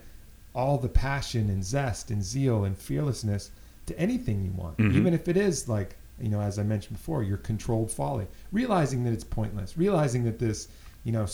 [0.54, 3.52] all the passion and zest and zeal and fearlessness
[3.88, 4.78] to anything you want.
[4.78, 4.94] Mhm.
[4.96, 8.28] Even if it is like, you know, as I mentioned before, your controlled folly.
[8.51, 9.78] Realizing that it's pointless.
[9.78, 10.67] Realizing that this,
[11.04, 11.25] you know,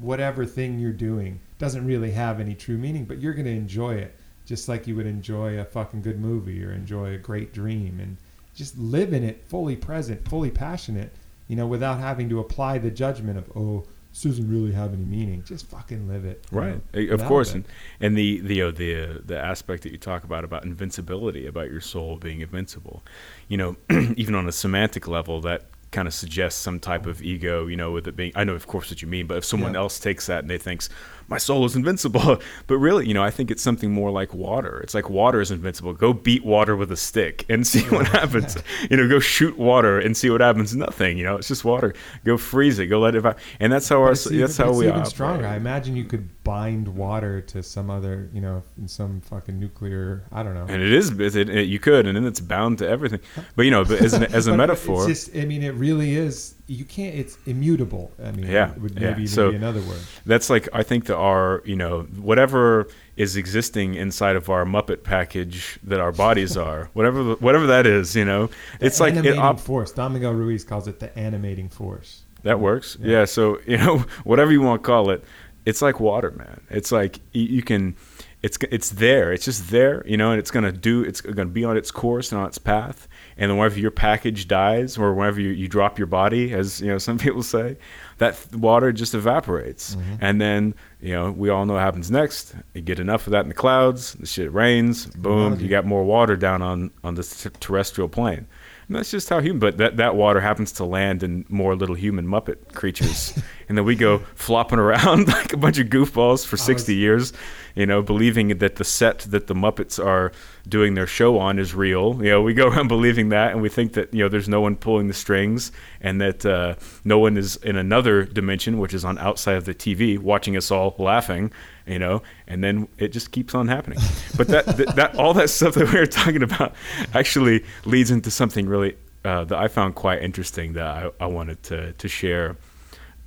[0.00, 3.94] whatever thing you're doing doesn't really have any true meaning, but you're going to enjoy
[3.94, 8.00] it just like you would enjoy a fucking good movie or enjoy a great dream
[8.00, 8.16] and
[8.54, 11.12] just live in it fully present, fully passionate,
[11.48, 15.04] you know, without having to apply the judgment of, oh, this doesn't really have any
[15.04, 15.42] meaning.
[15.44, 16.44] Just fucking live it.
[16.52, 17.54] you Right, know, of course, it.
[17.56, 17.64] and
[18.00, 21.70] and the the you know, the the aspect that you talk about about invincibility, about
[21.70, 23.02] your soul being invincible,
[23.48, 23.76] you know,
[24.16, 27.92] even on a semantic level, that kind of suggests some type of ego, you know,
[27.92, 28.32] with it being.
[28.34, 29.80] I know, of course, what you mean, but if someone Yeah.
[29.80, 30.88] else takes that and they thinks
[31.28, 34.80] my soul is invincible, but really, you know, I think it's something more like water.
[34.80, 35.92] It's like water is invincible.
[35.92, 38.56] Go beat water with a stick and see what happens.
[38.90, 40.74] You know, go shoot water and see what happens.
[40.74, 41.16] Nothing.
[41.18, 41.94] You know, it's just water.
[42.24, 42.86] Go freeze it.
[42.86, 43.24] Go let it.
[43.60, 44.08] And that's how our.
[44.14, 45.46] That's even, how we even stronger.
[45.46, 50.24] I imagine you could bind water to some other, you know, in some fucking nuclear.
[50.32, 50.66] I don't know.
[50.68, 53.20] And it is, it, it, you could, and then it's bound to everything.
[53.54, 56.10] But you know, but as, an, as a metaphor, It's just, I mean, it really
[56.26, 56.54] is.
[56.66, 57.14] You can't.
[57.22, 58.04] It's immutable.
[58.22, 59.10] I mean, Yeah, would yeah.
[59.10, 60.00] maybe even So- be another word.
[60.24, 61.94] that's like I think that our, you know,
[62.30, 67.66] whatever is existing inside of our Muppet package that our bodies are, whatever, the- whatever
[67.66, 68.46] that is, you know,
[68.80, 69.90] The it's like it animating op- force.
[69.92, 72.22] Don Miguel Ruiz calls it the animating force.
[72.44, 72.96] that works.
[73.00, 73.10] Yeah.
[73.18, 73.24] Yeah.
[73.26, 75.22] So you know, whatever you want to call it,
[75.66, 76.60] it's like water, man.
[76.70, 77.94] It's like you can.
[78.42, 79.32] It's, it's there.
[79.32, 81.04] It's just there, you know, and it's gonna do.
[81.04, 83.06] It's gonna be on its course and on its path.
[83.36, 86.88] And then whenever your package dies, or whenever you, you drop your body, as you
[86.88, 87.76] know, some people say,
[88.18, 89.96] that water just evaporates.
[89.96, 90.18] Mhm.
[90.20, 92.54] And then you know, we all know what happens next.
[92.74, 96.04] You get enough of that in the clouds, the shit rains, boom, you got more
[96.04, 98.46] water down on on this terrestrial plane.
[98.88, 99.58] And that's just how human.
[99.60, 103.32] But that that water happens to land in more little human Muppet creatures,
[103.68, 107.32] and then we go flopping around like a bunch of goofballs for sixty was- years,
[107.74, 110.30] you know, believing that the set that the Muppets are
[110.68, 112.22] doing their show on is real.
[112.22, 114.60] You know, we go around believing that, and we think that you know there's no
[114.60, 119.04] one pulling the strings, and that uh, no one is in another dimension, which is
[119.04, 121.52] on outside of the TV, watching us all laughing.
[121.86, 123.98] You know, and then it just keeps on happening.
[124.36, 126.74] But that that, that all that stuff that we were talking about
[127.12, 131.62] actually leads into something really uh, that I found quite interesting that I, I wanted
[131.64, 132.56] to to share,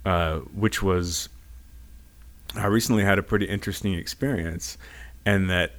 [0.03, 1.29] uh, which was
[2.57, 4.77] I recently had a pretty interesting experience,
[5.25, 5.73] and that,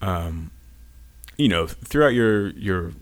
[0.00, 0.50] um,
[1.40, 2.92] you know, throughout your your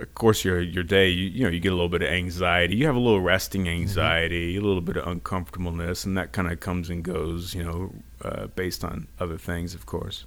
[0.00, 2.76] of course your your day, you, you know, you get a little bit of anxiety.
[2.76, 6.60] You have a little resting anxiety, a little bit of uncomfortableness, and that kind of
[6.60, 10.26] comes and goes, you know, uh, based on other things, of course.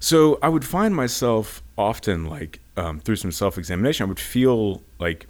[0.00, 4.82] So I would find myself often, like um, through some self examination, I would feel
[4.98, 5.26] like.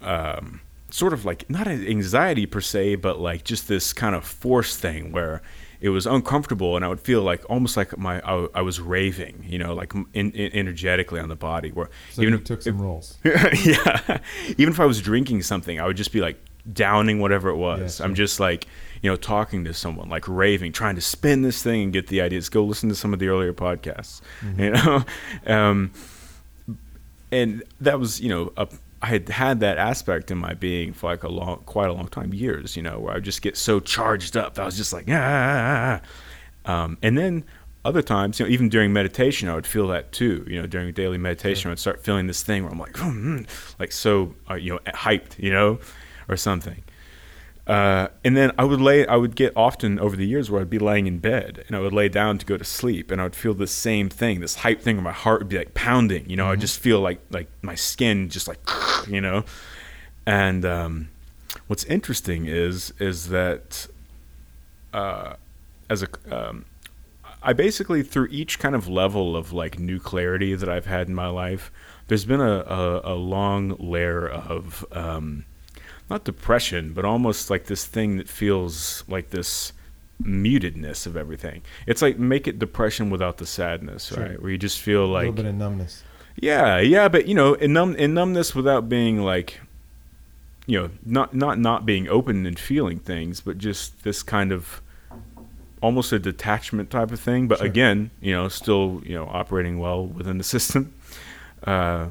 [0.00, 4.24] Um, sort of like not an anxiety per se, but like just this kind of
[4.24, 5.42] force thing where
[5.80, 9.44] it was uncomfortable, and I would feel like almost like my I, I was raving,
[9.48, 11.70] you know, like in, in, energetically on the body.
[11.70, 13.16] Where So even if, took some rolls.
[13.24, 14.18] yeah,
[14.56, 16.38] even if I was drinking something, I would just be like
[16.72, 18.00] downing whatever it was.
[18.00, 18.66] Yeah, I'm just like
[19.02, 22.20] you know talking to someone, like raving, trying to spin this thing and get the
[22.20, 22.48] ideas.
[22.48, 24.60] Go listen to some of the earlier podcasts, Mm-hmm.
[24.62, 25.04] you know.
[25.46, 25.92] Um,
[27.30, 28.66] and that was you know a,
[29.00, 32.08] I had had that aspect in my being for like a long quite a long
[32.08, 34.76] time years you know where I would just get so charged up that I was
[34.76, 36.00] just like ah,
[36.64, 37.44] um, and then
[37.84, 40.92] other times you know even during meditation I would feel that too you know during
[40.92, 43.42] daily meditation I would start feeling this thing where I'm like "Hmm,
[43.78, 45.78] like so uh, you know hyped you know
[46.28, 46.82] or something
[47.68, 50.70] uh, and then I would lay, I would get often over the years where I'd
[50.70, 53.24] be laying in bed and I would lay down to go to sleep and I
[53.24, 56.28] would feel the same thing, this hype thing where my heart would be like pounding,
[56.30, 58.58] you know, I just feel like, like my skin just like,
[59.06, 59.44] you know,
[60.24, 61.10] and, um,
[61.66, 63.86] what's interesting is, is that,
[64.94, 65.34] uh,
[65.90, 66.64] as a, um,
[67.42, 71.14] I basically through each kind of level of like new clarity that I've had in
[71.14, 71.70] my life,
[72.06, 75.44] there's been a, a, a long layer of, um,
[76.10, 79.72] not depression, but almost like this thing that feels like this
[80.22, 81.62] mutedness of everything.
[81.86, 84.24] It's like make it depression without the sadness, Sure.
[84.24, 84.42] right?
[84.42, 86.02] Where you just feel like a little bit of numbness.
[86.36, 89.60] yeah, yeah, but you know, in numb in numbness without being like
[90.66, 94.82] you know, not not not being open and feeling things, but just this kind of
[95.80, 97.66] almost a detachment type of thing, but Sure.
[97.66, 100.92] again, you know, still you know operating well within the system.
[101.64, 102.08] Uh,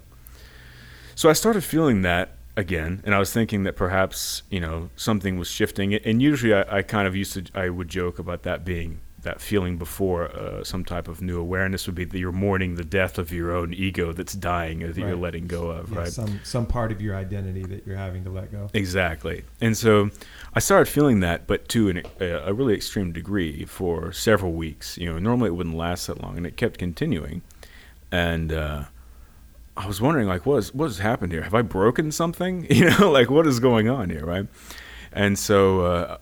[1.14, 5.38] so I started feeling that again, and I was thinking that perhaps you know something
[5.38, 5.94] was shifting.
[5.94, 9.42] And usually, I, I kind of used to I would joke about that being that
[9.42, 13.18] feeling before uh, some type of new awareness would be that you're mourning the death
[13.18, 16.08] of your own ego that's dying or that you're letting go of, Yeah, right?
[16.08, 18.70] Some some part of your identity that you're having to let go.
[18.74, 19.44] Exactly.
[19.60, 20.12] And so
[20.54, 24.98] I started feeling that, but to an, a, a really extreme degree for several weeks.
[24.98, 27.42] You know, normally it wouldn't last that long, and it kept continuing.
[28.12, 28.84] And uh,
[29.78, 31.44] I was wondering, like, what, is, what has happened here?
[31.44, 32.66] Have I broken something?
[32.78, 34.48] You know, like, what is going on here, right?
[35.12, 36.18] And so uh,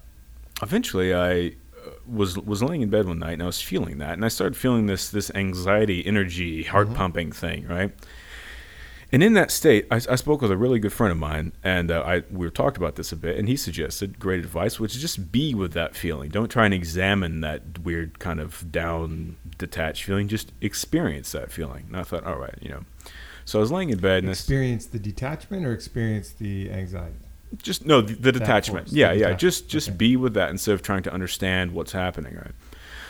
[0.61, 4.13] eventually I uh, was was laying in bed one night and I was feeling that,
[4.13, 7.91] and I started feeling this this anxiety, energy, heart pumping thing, right?
[9.11, 11.91] And in that state, I, I spoke with a really good friend of mine, and
[11.91, 15.01] uh, I we talked about this a bit, and he suggested great advice, which is
[15.01, 16.29] just be with that feeling.
[16.29, 20.27] Don't try and examine that weird kind of down, detached feeling.
[20.27, 21.85] Just experience that feeling.
[21.87, 22.85] And I thought, all right, you know.
[23.45, 27.15] So I was laying in bed, and Experience the detachment or experience the anxiety.
[27.61, 29.39] just no the, the detachment force, the yeah yeah detachment.
[29.39, 29.97] just just Okay.
[29.97, 32.51] be with that instead of trying to understand what's happening right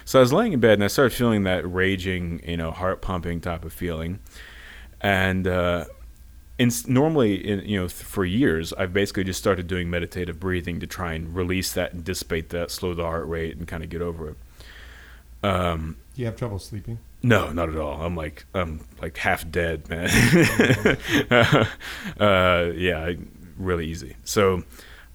[0.03, 3.01] so i was laying in bed and i started feeling that raging you know heart
[3.01, 4.19] pumping type of feeling
[5.01, 5.85] and uh
[6.59, 10.79] in, normally in, you know th- for years i've basically just started doing meditative breathing
[10.79, 13.89] to try and release that and dissipate that slow the heart rate and kind of
[13.89, 14.37] get over it
[15.43, 16.99] um Do you have trouble sleeping?
[17.25, 18.03] No, not at all.
[18.03, 20.07] I'm like I'm like half dead, man.
[22.19, 23.13] uh, yeah,
[23.57, 24.15] really easy.
[24.23, 24.63] So,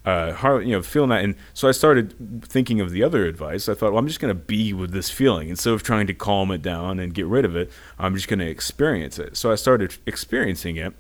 [0.05, 3.69] uh, you know, feeling that, and so I started thinking of the other advice.
[3.69, 6.15] I thought, well, I'm just going to be with this feeling instead of trying to
[6.15, 7.71] calm it down and get rid of it.
[7.97, 9.37] I'm just going to experience it.
[9.37, 10.93] So I started experiencing it,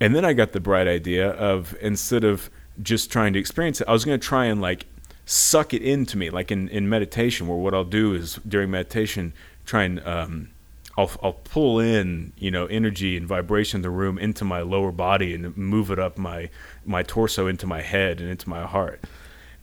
[0.00, 2.50] and then I got the bright idea of instead of
[2.82, 4.86] just trying to experience it, I was going to try and like
[5.24, 9.32] suck it into me, like in, in meditation, where what I'll do is during meditation,
[9.66, 10.48] try and um,
[10.96, 14.92] I'll, I'll pull in, you know, energy and vibration in the room into my lower
[14.92, 16.48] body and move it up my
[16.86, 19.02] my torso into my head and into my heart.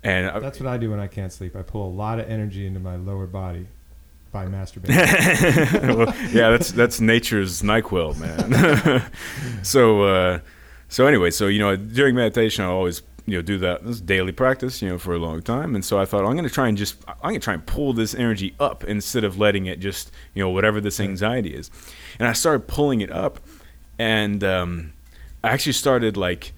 [0.04, 1.56] And I, That's what I do when I can't sleep.
[1.56, 3.68] I pull a lot of energy into my lower body
[4.32, 5.96] by masturbating.
[5.96, 9.10] well, yeah, that's that's nature's Nyquil, man.
[9.64, 10.40] so, uh,
[10.90, 13.86] so anyway, so you know, during meditation, I always you know do that.
[13.86, 16.44] This daily practice, you know, for a long time, and so I thought I'm going
[16.44, 19.38] to try and just I'm going to try and pull this energy up instead of
[19.38, 21.72] letting it just you know whatever this anxiety is,
[22.20, 23.40] and I started pulling it up,
[23.98, 24.94] and um,
[25.44, 26.54] I actually started like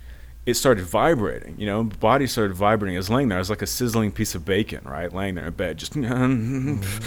[0.46, 2.96] it started vibrating, you know, body started vibrating.
[2.96, 5.12] I was laying there, I was like a sizzling piece of bacon, right?
[5.12, 5.94] Laying there in bed, just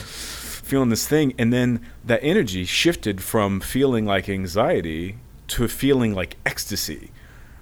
[0.68, 1.34] feeling this thing.
[1.38, 5.18] And then that energy shifted from feeling like anxiety
[5.48, 7.12] to feeling like ecstasy,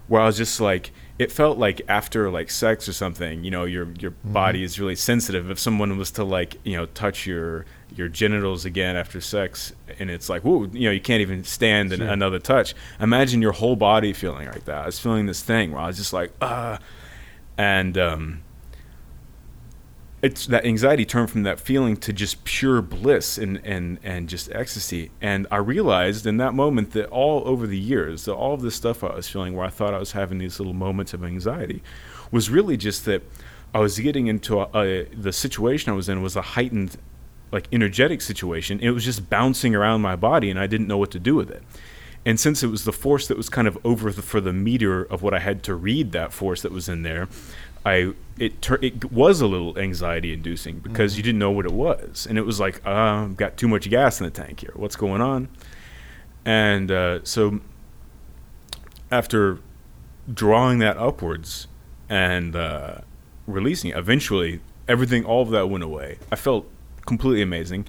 [0.08, 3.64] where I was just like, it felt like after like sex or something, you know,
[3.64, 5.50] your your body is really sensitive.
[5.50, 10.10] If someone was to like, you know, touch your your genitals again after sex, and
[10.10, 12.74] it's like, whoa, you know, you can't even stand an, another touch.
[13.00, 14.82] Imagine your whole body feeling like that.
[14.82, 16.78] I was feeling this thing where I was just like, ah,
[17.56, 18.42] and um,
[20.26, 24.50] it's that anxiety turned from that feeling to just pure bliss and, and, and just
[24.50, 25.12] ecstasy.
[25.20, 28.74] And I realized in that moment that all over the years, that all of this
[28.74, 31.80] stuff I was feeling where I thought I was having these little moments of anxiety
[32.32, 33.22] was really just that
[33.72, 36.96] I was getting into a, a, the situation I was in was a heightened,
[37.52, 38.80] like energetic situation.
[38.80, 41.52] It was just bouncing around my body and I didn't know what to do with
[41.52, 41.62] it.
[42.24, 45.04] And since it was the force that was kind of over the, for the meter
[45.04, 47.28] of what I had to read that force that was in there,
[47.86, 51.72] I it tur- it was a little anxiety inducing because you didn't know what it
[51.72, 54.72] was, and it was like, uh, I've got too much gas in the tank here.
[54.74, 55.48] What's going on?
[56.44, 57.60] And uh, so
[59.10, 59.60] after
[60.32, 61.68] drawing that upwards
[62.08, 62.98] and uh,
[63.46, 66.18] releasing it, eventually everything, all of that went away.
[66.30, 66.68] I felt
[67.06, 67.86] completely amazing,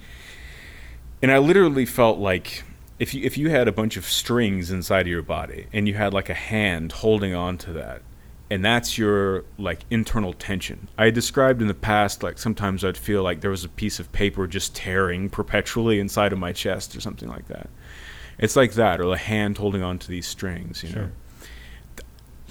[1.20, 2.62] and I literally felt like
[3.00, 5.94] if you if you had a bunch of strings inside of your body and you
[5.94, 8.02] had like a hand holding on to that
[8.50, 10.88] and that's your like internal tension.
[10.96, 14.10] I described in the past like sometimes i'd feel like there was a piece of
[14.12, 17.68] paper just tearing perpetually inside of my chest or something like that.
[18.38, 21.10] It's like that or a hand holding on to these strings you know?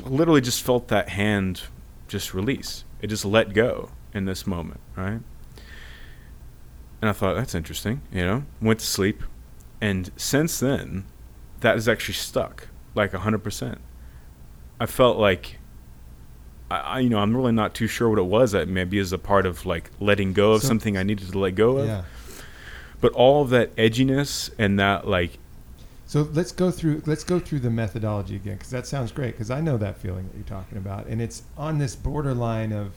[0.06, 1.64] I literally just felt that hand
[2.08, 2.84] just release.
[3.02, 5.22] It just let go in this moment right?
[7.02, 8.44] And i thought that's interesting you know?
[8.62, 9.24] Went to sleep
[9.82, 11.06] and since then
[11.62, 13.78] that is actually stuck like 100%
[14.80, 15.57] i felt like
[16.70, 19.18] I, you know i'm really not too sure what it was that maybe is a
[19.18, 22.04] part of like letting go of So- something i needed to let go of yeah.
[23.02, 25.38] but all of that edginess and that like
[26.08, 29.52] So let's go through let's go through the methodology again because that sounds great because
[29.52, 32.92] I know that feeling that you're talking about and it's on this borderline of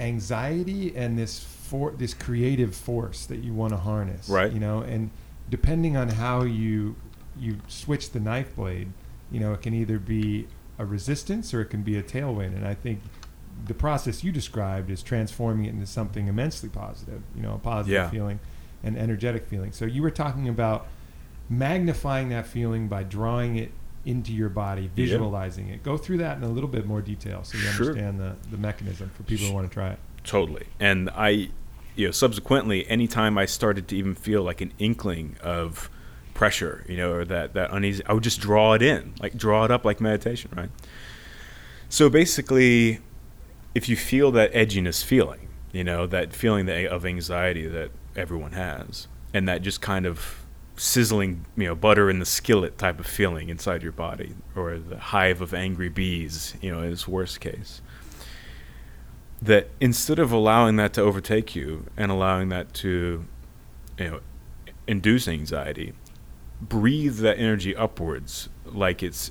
[0.00, 4.28] anxiety and this for this creative force that you want to harness.
[4.28, 4.50] Right.
[4.52, 5.10] You know, and
[5.48, 6.96] depending on how you
[7.38, 8.88] you switch the knife blade,
[9.30, 10.46] you know, it can either be
[10.80, 12.56] a resistance or it can be a tailwind.
[12.56, 13.00] And I think
[13.66, 17.22] the process you described is transforming it into something immensely positive.
[17.36, 18.08] You know, a positive Yeah.
[18.10, 18.40] feeling,
[18.82, 19.72] an energetic feeling.
[19.72, 20.86] So you were talking about
[21.48, 23.72] magnifying that feeling by drawing it
[24.06, 25.82] into your body, visualizing it.
[25.82, 27.86] Go through that in a little bit more detail so you Sure.
[27.88, 29.98] understand the, the mechanism for people who want to try it.
[30.24, 30.64] Totally.
[30.78, 31.50] And I,
[31.96, 35.90] you know, subsequently, anytime I started to even feel like an inkling of
[36.40, 39.66] pressure, you know, or that, that uneasy, I would just draw it in, like draw
[39.66, 40.70] it up like meditation, right?
[41.90, 43.00] So basically,
[43.74, 49.06] if you feel that edginess feeling, you know, that feeling of anxiety that everyone has,
[49.34, 53.50] and that just kind of sizzling, you know, butter in the skillet type of feeling
[53.50, 57.82] inside your body, or the hive of angry bees, you know, is worst case
[59.42, 63.26] that instead of allowing that to overtake you and allowing that to
[63.98, 64.20] you know
[64.86, 65.94] induce anxiety
[66.60, 69.30] breathe that energy upwards like it's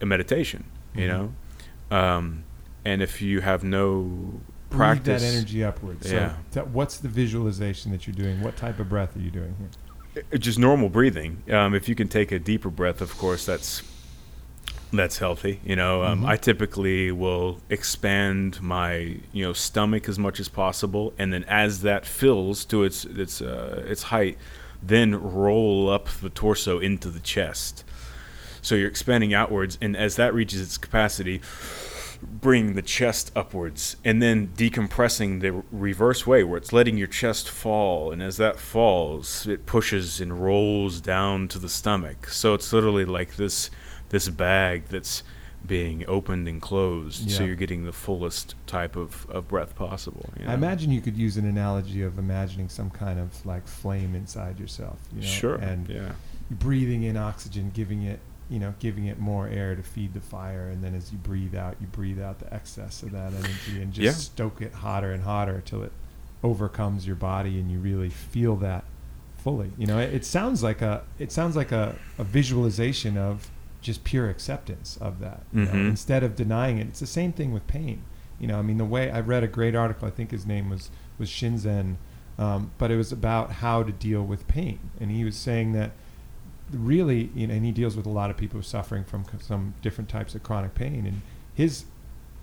[0.00, 1.08] a meditation you Mhm.
[1.90, 2.44] know um,
[2.84, 5.04] and if you have no practice.
[5.04, 6.08] Breathe that energy upwards.
[6.08, 6.34] So Yeah.
[6.50, 8.40] t- what's the visualization that you're doing?
[8.40, 9.68] What type of breath are you doing here?
[10.32, 11.42] it- just normal breathing.
[11.50, 13.82] Um, if you can take a deeper breath, of course, that's
[14.94, 15.60] that's healthy.
[15.64, 16.28] You know, um, Mhm.
[16.28, 21.80] I typically will expand my you know stomach as much as possible, and then as
[21.82, 24.36] that fills to its its uh, its height,
[24.82, 27.84] then roll up the torso into the chest.
[28.60, 31.40] So you're expanding outwards, and as that reaches its capacity,
[32.22, 37.48] bring the chest upwards, and then decompressing the reverse way, where it's letting your chest
[37.48, 42.28] fall, and as that falls, it pushes and rolls down to the stomach.
[42.28, 43.70] So it's literally like this
[44.10, 45.22] this bag that's
[45.66, 50.28] being opened and closed, so you're getting the fullest type of, of breath possible.
[50.38, 54.14] you I imagine you could use an analogy of imagining some kind of like flame
[54.14, 54.98] inside yourself.
[55.14, 55.26] You know?
[55.26, 55.54] Sure.
[55.54, 56.12] And yeah.
[56.50, 58.18] breathing in oxygen, giving it,
[58.50, 61.54] you know, giving it more air to feed the fire, and then as you breathe
[61.54, 64.12] out, you breathe out the excess of that energy and just Yeah.
[64.12, 65.92] stoke it hotter and hotter till it
[66.42, 68.84] overcomes your body, and you really feel that
[69.38, 69.70] fully.
[69.78, 73.48] You know, it, it sounds like a, it sounds like a, a visualization of
[73.82, 75.42] just pure acceptance of that.
[75.52, 78.02] you know, instead of denying it, it's the same thing with pain.
[78.40, 80.70] You know, I mean, the way I read a great article, I think his name
[80.70, 81.96] was was Shinzen,
[82.38, 85.90] um, but it was about how to deal with pain, and he was saying that
[86.72, 90.08] really, you know, and he deals with a lot of people suffering from some different
[90.08, 91.20] types of chronic pain, and
[91.54, 91.84] his,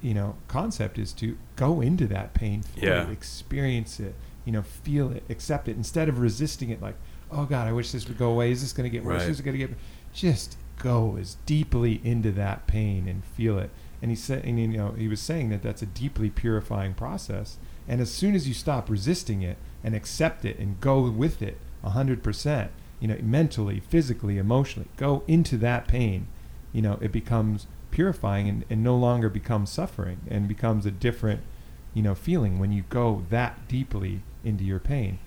[0.01, 3.09] you know, concept is to go into that pain, Yeah.
[3.09, 4.13] experience it,
[4.45, 6.95] you know, feel it, accept it, instead of resisting it, like,
[7.31, 8.51] oh God, I wish this would go away.
[8.51, 9.21] Is this going to get worse?
[9.23, 9.29] Right.
[9.29, 9.75] Is it going to get?
[10.13, 13.69] Just go as deeply into that pain and feel it.
[14.01, 17.57] And he said, and you know, he was saying that that's a deeply purifying process.
[17.87, 21.57] And as soon as you stop resisting it and accept it and go with it
[21.83, 26.27] hundred percent, you know, mentally, physically, emotionally, go into that pain,
[26.73, 31.41] you know, it becomes purifying and, and no longer becomes suffering and becomes a different,
[31.93, 35.19] you know, feeling when you go that deeply into your pain.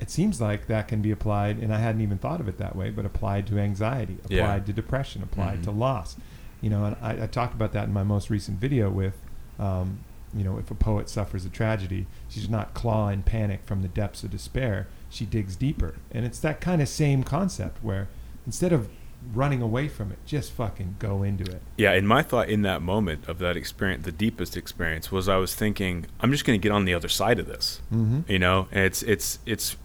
[0.00, 2.74] It seems like that can be applied, and I hadn't even thought of it that
[2.76, 4.58] way, but applied to anxiety, applied Yeah.
[4.66, 5.64] to depression, applied Mhm.
[5.64, 6.16] to loss.
[6.60, 9.14] You know, and I, I talked about that in my most recent video with,
[9.58, 9.98] um,
[10.36, 13.82] you know, if a poet suffers a tragedy, she does not claw in panic from
[13.82, 14.88] the depths of despair.
[15.10, 15.94] She digs deeper.
[16.10, 18.08] And it's that kind of same concept where
[18.46, 18.88] instead of
[19.32, 21.62] running away from it, just fucking go into it.
[21.78, 25.36] Yeah, and my thought in that moment of that experience, the deepest experience, was I
[25.36, 27.80] was thinking, I'm just going to get on the other side of this.
[27.92, 28.20] Mm-hmm.
[28.30, 29.76] You know, and it's it's it's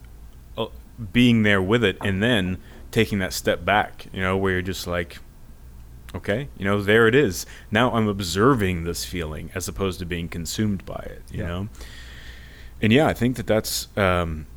[1.14, 2.58] being there with it, and then
[2.92, 4.08] taking that step back.
[4.14, 5.20] You know, where you're just like,
[6.16, 7.46] okay, you know, there it is.
[7.72, 11.21] Now I'm observing this feeling as opposed to being consumed by it.
[11.32, 11.48] You Yeah.
[11.48, 11.69] know,
[12.82, 14.48] and yeah, I think that that's um,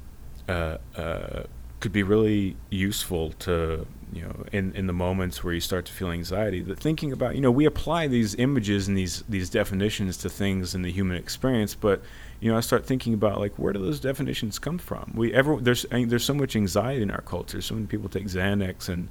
[0.49, 1.43] uh, uh,
[1.81, 5.93] could be really useful to you know in in the moments where you start to
[5.93, 6.61] feel anxiety.
[6.61, 10.75] That thinking about you know we apply these images and these these definitions to things
[10.75, 12.03] in the human experience, but
[12.41, 15.13] you know I start thinking about like where do those definitions come from?
[15.15, 17.61] We ever there's I mean, there's so much anxiety in our culture.
[17.63, 19.09] So many people take Xanax and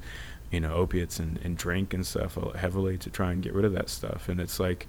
[0.52, 3.74] you know opiates and, and drink and stuff heavily to try and get rid of
[3.74, 4.88] that stuff, and it's like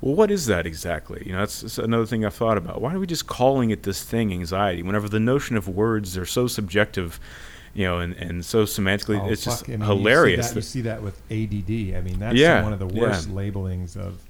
[0.00, 1.22] well, what is that exactly?
[1.24, 2.82] You know, that's, that's another thing I've thought about.
[2.82, 6.26] Why are we just calling it this thing anxiety whenever the notion of words are
[6.26, 7.18] so subjective,
[7.74, 9.68] you know, and, and so semantically, Oh, it's just.
[9.68, 10.54] I mean, hilarious.
[10.54, 11.96] You see, that, you see that with ADD.
[11.96, 13.00] I mean, that's Yeah, one of the yeah.
[13.00, 14.20] worst labelings of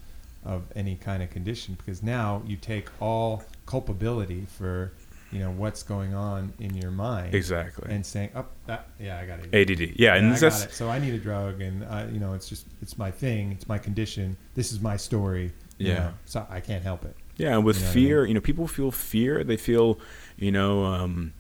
[0.45, 4.93] of any kind of condition because now you take all culpability for
[5.33, 7.91] you know what's going on in your mind exactly.
[7.93, 9.95] and saying, "Oh, that, yeah, I got it." ADD.
[9.99, 10.73] Yeah, and I got it.
[10.73, 13.67] So I need a drug, and I, you know, it's just it's my thing, it's
[13.67, 14.37] my condition.
[14.55, 15.51] This is my story.
[15.79, 15.95] you Yeah.
[15.99, 17.17] know, so I can't help it.
[17.37, 18.29] Yeah, and with You know what I fear, mean?
[18.29, 19.43] you know, people feel fear.
[19.43, 19.99] They feel,
[20.37, 21.33] you know, um,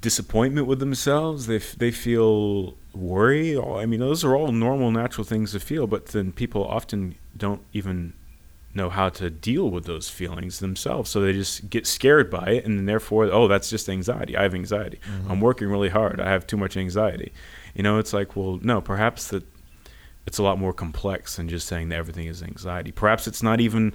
[0.00, 1.46] disappointment with themselves.
[1.46, 3.58] They f- they feel worry.
[3.58, 5.86] I mean, those are all normal, natural things to feel.
[5.86, 8.14] But then people often don't even
[8.72, 11.10] know how to deal with those feelings themselves.
[11.10, 14.36] So they just get scared by it, and then therefore, oh, that's just anxiety.
[14.36, 15.00] I have anxiety.
[15.04, 15.30] Mm-hmm.
[15.30, 16.20] I'm working really hard.
[16.20, 17.32] I have too much anxiety.
[17.74, 19.44] You know, it's like, well, no, perhaps that
[20.26, 22.92] it's a lot more complex than just saying that everything is anxiety.
[22.92, 23.92] Perhaps it's not even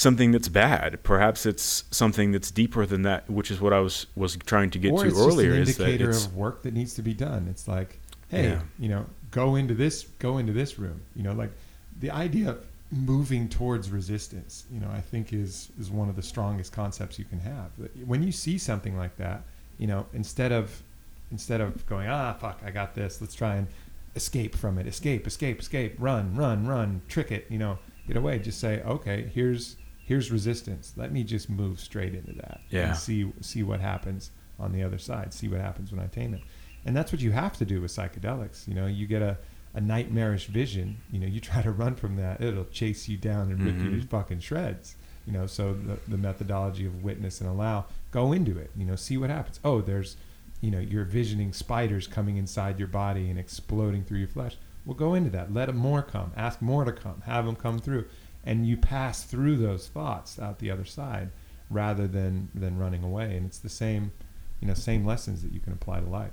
[0.00, 1.02] something that's bad.
[1.02, 4.78] Perhaps it's something that's deeper than that, which is what I was was trying to
[4.78, 5.56] get or to earlier.
[5.56, 7.46] just Is an indicator of work that needs to be done.
[7.50, 8.60] It's like, hey, Yeah.
[8.78, 11.02] you know, go into this, go into this room.
[11.14, 11.52] You know, like
[11.98, 14.64] the idea of moving towards resistance.
[14.72, 17.70] You know, I think is is one of the strongest concepts you can have.
[18.04, 19.42] When you see something like that,
[19.78, 20.82] you know, instead of
[21.30, 23.20] instead of going, ah, fuck, I got this.
[23.20, 23.68] Let's try and
[24.16, 24.86] escape from it.
[24.86, 25.94] Escape, escape, escape.
[25.98, 27.02] Run, run, run.
[27.06, 27.46] Trick it.
[27.50, 27.78] You know,
[28.08, 28.38] get away.
[28.40, 29.76] Just say, okay, here's
[30.10, 30.92] here's resistance.
[30.96, 32.88] Let me just move straight into that Yeah.
[32.88, 35.32] and see see what happens on the other side.
[35.32, 36.42] See what happens when I tame it.
[36.84, 38.66] And that's what you have to do with psychedelics.
[38.66, 39.38] You know, you get a,
[39.72, 40.96] a nightmarish vision.
[41.12, 43.90] You know, you try to run from that, it'll chase you down and rip you
[43.90, 44.02] Mhm.
[44.02, 44.96] to fucking shreds.
[45.26, 48.70] You know, so the, the methodology of witness and allow, go into it.
[48.76, 49.60] You know, see what happens.
[49.64, 50.16] Oh, there's,
[50.60, 54.56] you know, you're visioning spiders coming inside your body and exploding through your flesh.
[54.84, 55.54] Well, go into that.
[55.54, 56.32] Let more come.
[56.36, 57.20] Ask more to come.
[57.26, 58.06] Have them come through,
[58.44, 61.30] and you pass through those thoughts out the other side,
[61.70, 63.36] rather than than running away.
[63.36, 64.12] And it's the same,
[64.60, 66.32] you know, same lessons that you can apply to life.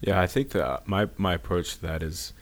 [0.00, 2.32] Yeah, I think that my my approach to that is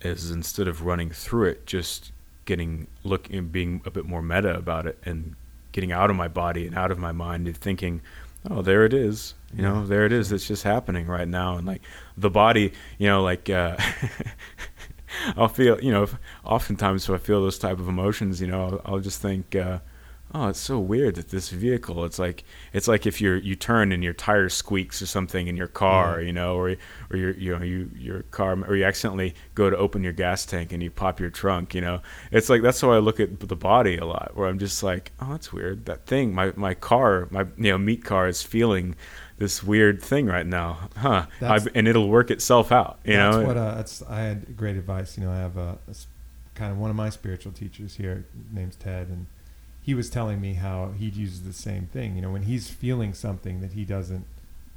[0.00, 2.12] is instead of running through it, just
[2.44, 5.36] getting looking, being a bit more meta about it, and
[5.72, 8.00] getting out of my body and out of my mind and thinking,
[8.48, 10.32] oh, there it is, you know, there it is.
[10.32, 11.82] It's just happening right now, and like
[12.16, 13.50] the body, you know, like.
[13.50, 13.76] Uh,
[15.36, 18.80] I'll feel, you know, if, oftentimes if I feel those type of emotions, you know,
[18.84, 19.78] I'll, I'll just think, uh,
[20.34, 23.92] oh, it's so weird that this vehicle, it's like, it's like if you're, you turn
[23.92, 26.26] and your tire squeaks or something in your car, Yeah.
[26.26, 26.76] you know, or,
[27.10, 30.44] or your, you know, you, your car, or you accidentally go to open your gas
[30.44, 32.00] tank and you pop your trunk, you know,
[32.32, 35.12] it's like, that's how I look at the body a lot, where I'm just like,
[35.20, 35.86] oh, that's weird.
[35.86, 38.96] That thing, my, my car, my, you know, meat car is feeling
[39.38, 41.26] this weird thing right now, huh?
[41.42, 43.44] I, and it'll work itself out, you that's know?
[43.44, 45.18] what uh, that's I had great advice.
[45.18, 45.94] You know, I have a, a
[46.54, 49.26] kind of one of my spiritual teachers here, name's Ted, and
[49.82, 52.16] he was telling me how he uses the same thing.
[52.16, 54.26] You know, when he's feeling something that he doesn't,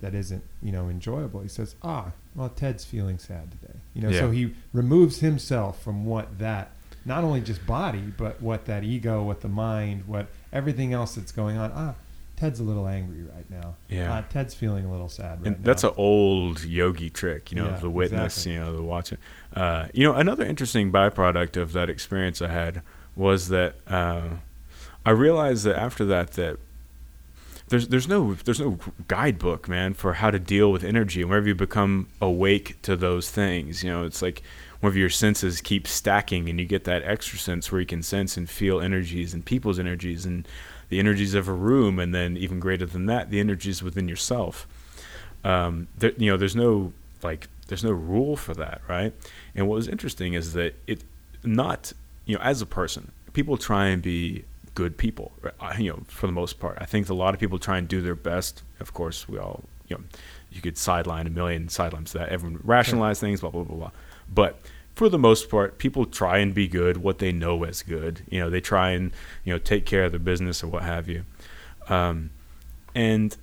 [0.02, 4.12] that isn't, you know, enjoyable, he says, "Ah, well, Ted's feeling sad today." You know,
[4.12, 6.72] so he removes himself from what that,
[7.06, 11.32] not only just body, but what that ego, what the mind, what everything else that's
[11.32, 11.72] going on.
[11.74, 11.96] Ah,
[12.40, 13.76] Ted's a little angry right now.
[13.90, 14.12] Yeah.
[14.14, 15.66] Ah, Ted's feeling a little sad right and now.
[15.66, 18.54] that's an old yogi trick, you know, Yeah, the witness, exactly.
[18.54, 19.18] you know, the watching.
[19.54, 22.82] Uh, you know, another interesting byproduct of that experience I had
[23.16, 24.30] was that uh,
[25.06, 26.58] I realized that after that that
[27.68, 31.22] there's there's no there's no guidebook, man, for how to deal with energy.
[31.22, 34.42] And whenever you become awake to those things, you know, it's like
[34.80, 38.38] whenever your senses keep stacking and you get that extra sense where you can sense
[38.38, 40.48] and feel energies and people's energies and
[40.90, 44.68] the energies of a room, and then even greater than that, the energies within yourself.
[45.44, 49.14] Um, there, you know, there's no like there's no rule for that, right?
[49.56, 51.04] And what was interesting is that it
[51.44, 51.94] not
[52.26, 54.44] you know as a person, people try and be
[54.76, 55.80] good people, right?
[55.80, 56.78] You know, for the most part.
[56.80, 58.64] I think a lot of people try and do their best.
[58.80, 60.04] Of course, we all you know
[60.52, 62.30] you could sideline a million sidelines to that.
[62.30, 63.92] Everyone rationalize things, blah blah blah blah.
[64.34, 64.60] But
[65.00, 68.22] for the most part, people try and be good what they know as good.
[68.30, 69.14] You know, they try and
[69.46, 71.24] you know take care of their business or what have you.
[71.88, 72.32] Um,
[72.94, 73.38] and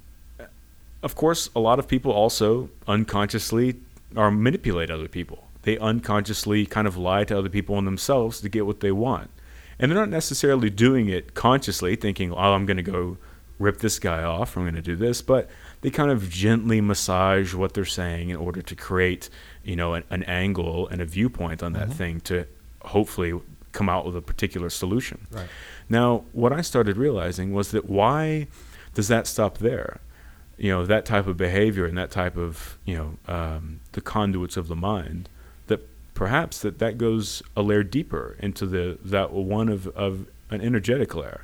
[1.03, 3.77] of course, a lot of people also unconsciously
[4.15, 5.49] or manipulate other people.
[5.63, 9.31] They unconsciously kind of lie to other people and themselves to get what they want.
[9.79, 13.17] And they're not necessarily doing it consciously, thinking, oh, I'm going to go
[13.59, 15.23] rip this guy off, I'm going to do this.
[15.23, 15.49] But
[15.81, 19.31] they kind of gently massage what they're saying in order to create,
[19.67, 21.93] you know, an, an angle and a viewpoint on that Mhm.
[21.95, 22.47] thing to
[22.83, 23.33] hopefully
[23.73, 25.27] come out with a particular solution.
[25.31, 25.49] right.
[25.89, 28.47] Now, what I started realizing was that why
[28.95, 30.01] does that stop there?
[30.57, 34.57] You know, that type of behavior and that type of, you know, um, the conduits
[34.57, 35.29] of the mind,
[35.67, 35.81] that
[36.15, 41.15] perhaps that, that goes a layer deeper into the that one of, of an energetic
[41.15, 41.43] layer,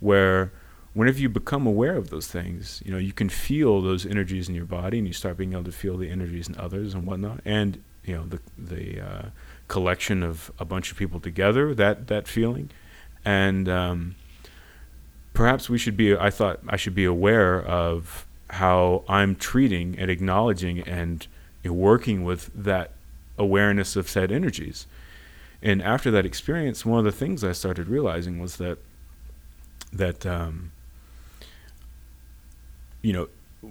[0.00, 0.50] where
[0.94, 4.54] whenever you become aware of those things, you know, you can feel those energies in
[4.54, 7.40] your body and you start being able to feel the energies in others and whatnot.
[7.44, 9.22] And, you know, the, the uh,
[9.68, 12.70] collection of a bunch of people together, that, that feeling
[13.24, 14.14] and um,
[15.32, 20.10] perhaps we should be i thought i should be aware of how i'm treating and
[20.10, 21.26] acknowledging and
[21.62, 22.92] you know, working with that
[23.38, 24.86] awareness of said energies
[25.62, 28.78] and after that experience one of the things i started realizing was that
[29.92, 30.70] that um,
[33.02, 33.28] you know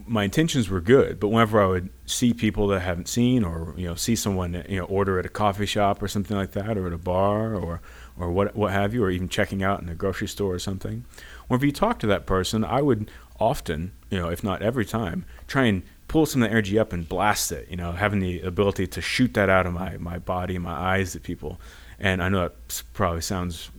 [0.07, 3.73] my intentions were good, but whenever I would see people that I haven't seen, or
[3.75, 6.77] you know, see someone you know order at a coffee shop or something like that,
[6.77, 7.81] or at a bar, or
[8.17, 11.05] or what what have you, or even checking out in a grocery store or something,
[11.47, 13.09] whenever you talk to that person, I would
[13.39, 16.93] often, you know, if not every time, try and pull some of the energy up
[16.93, 17.67] and blast it.
[17.69, 21.15] You know, having the ability to shoot that out of my my body my eyes
[21.15, 21.59] at people.
[21.99, 23.71] And I know that probably sounds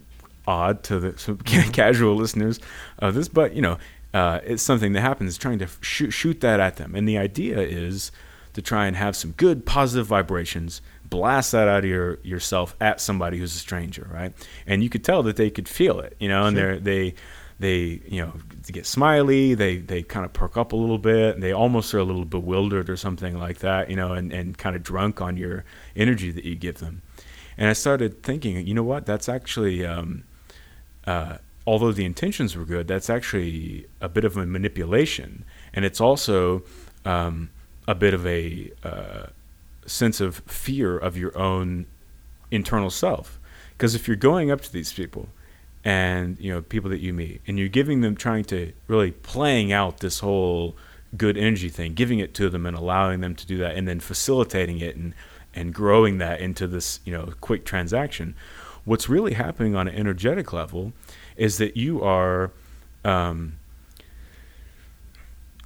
[0.46, 1.12] odd to the
[1.72, 2.59] casual listeners
[2.98, 3.78] of this, but you know,
[4.12, 5.38] uh, it's something that happens.
[5.38, 8.12] Trying to shoot, shoot that at them, and the idea is
[8.52, 13.00] to try and have some good positive vibrations, blast that out of your yourself at
[13.00, 14.32] somebody who's a stranger, right?
[14.66, 16.78] And you could tell that they could feel it, you know, and Sure.
[16.78, 17.14] they they
[17.61, 18.32] they you know
[18.72, 21.98] get smiley, they they kind of perk up a little bit, and they almost are
[21.98, 25.36] a little bewildered or something like that, you know, and and kind of drunk on
[25.36, 27.02] your energy that you give them.
[27.58, 29.04] And I started thinking, you know what?
[29.04, 30.24] That's actually um,
[31.06, 31.36] uh,
[31.70, 36.64] although the intentions were good, that's actually a bit of a manipulation, and it's also
[37.04, 37.48] um,
[37.86, 39.26] a bit of a uh,
[39.86, 41.86] sense of fear of your own
[42.50, 43.38] internal self.
[43.70, 45.28] Because if you're going up to these people,
[45.84, 49.70] and you know people that you meet, and you're giving them, trying to really playing
[49.70, 50.76] out this whole
[51.16, 54.00] good energy thing, giving it to them and allowing them to do that, and then
[54.00, 55.14] facilitating it and
[55.54, 58.34] and growing that into this you know quick transaction.
[58.84, 60.92] What's really happening on an energetic level
[61.36, 62.50] is that you are
[63.04, 63.54] um,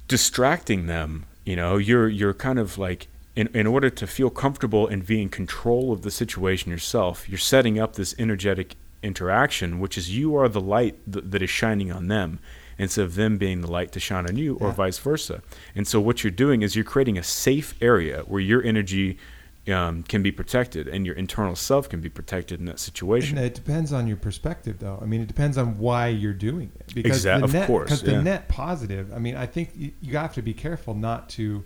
[0.07, 1.25] distracting them.
[1.45, 5.21] You know, you're you're kind of like in in order to feel comfortable and be
[5.21, 7.27] in control of the situation yourself.
[7.29, 11.49] You're setting up this energetic interaction, which is you are the light th- that is
[11.49, 12.39] shining on them
[12.77, 14.73] instead of them being the light to shine on you, or Yeah.
[14.73, 15.41] vice versa.
[15.75, 19.17] And so what you're doing is you're creating a safe area where your energy
[19.67, 23.37] um, can be protected and your internal self can be protected in that situation.
[23.37, 24.99] And it depends on your perspective, though.
[25.01, 27.05] I mean, it depends on why you're doing it.
[27.05, 28.17] Exact- the of net, course, Because yeah.
[28.17, 29.11] the net positive.
[29.13, 31.63] I mean, I think you, you have to be careful not to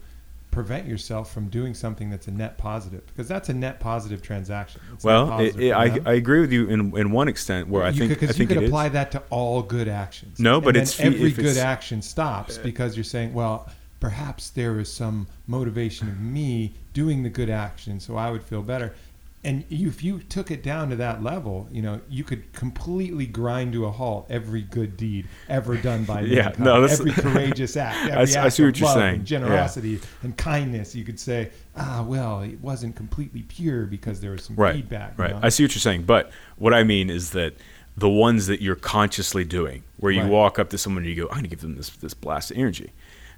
[0.52, 4.82] prevent yourself from doing something that's a net positive, because that's a net positive transaction.
[4.94, 6.00] It's Well, positive it, for I.
[6.12, 8.34] I agree with you in in one extent where I you think could, 'cause I
[8.34, 8.70] think you could it is.
[8.72, 10.40] apply that to all good actions.
[10.40, 13.70] No, but it's every good it's- uh, action stops because you're saying, well,
[14.00, 18.62] perhaps there is some motivation of me doing the good action, so I would feel
[18.62, 18.94] better.
[19.42, 23.26] And you, if you took it down to that level, you know, you could completely
[23.26, 27.12] grind to a halt every good deed ever done by Yeah, mankind, no, that's- every
[27.24, 29.16] courageous act, every I act see of you're love saying.
[29.16, 29.40] and Yeah.
[29.40, 30.94] generosity and kindness.
[30.94, 35.18] You could say, ah, well, it wasn't completely pure because there was some right, feedback.
[35.18, 35.32] you right.
[35.32, 35.40] know?
[35.42, 37.54] I see what you're saying, but what I mean is that
[37.96, 40.30] the ones that you're consciously doing, where you Right.
[40.30, 42.52] walk up to someone and you go, "I'm going to give them this this blast
[42.52, 42.92] of energy,"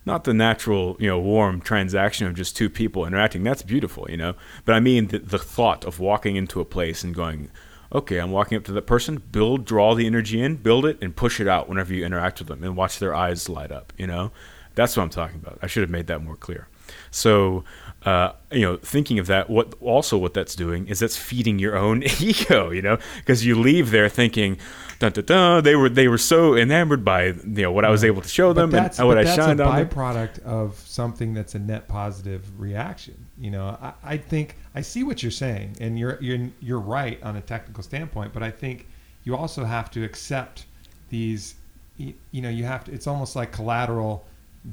[0.05, 3.43] not the natural, you know, warm transaction of just two people interacting.
[3.43, 4.35] That's beautiful, you know.
[4.65, 7.51] But I mean the, the thought of walking into a place and going,
[7.93, 9.21] "Okay, I'm walking up to that person.
[9.31, 12.47] Build, draw the energy in, build it, and push it out whenever you interact with
[12.47, 14.31] them, and watch their eyes light up." You know,
[14.75, 15.59] that's what I'm talking about.
[15.61, 16.67] I should have made that more clear.
[17.09, 17.63] So,
[18.05, 21.77] uh, you know, thinking of that, what also what that's doing is that's feeding your
[21.77, 24.57] own ego, you know, because you leave there thinking,
[24.97, 28.03] dun, dun, dun, they were they were so enamored by you know what I was
[28.03, 29.87] able to show them but and that's, what I that's shined a on them.
[29.87, 33.23] byproduct of something that's a net positive reaction.
[33.37, 37.21] You know, I, I think I see what you're saying, and you're you're you're right
[37.21, 38.33] on a technical standpoint.
[38.33, 38.87] But I think
[39.25, 40.65] you also have to accept
[41.09, 41.55] these.
[41.97, 42.91] You, you know, you have to.
[42.91, 44.25] It's almost like collateral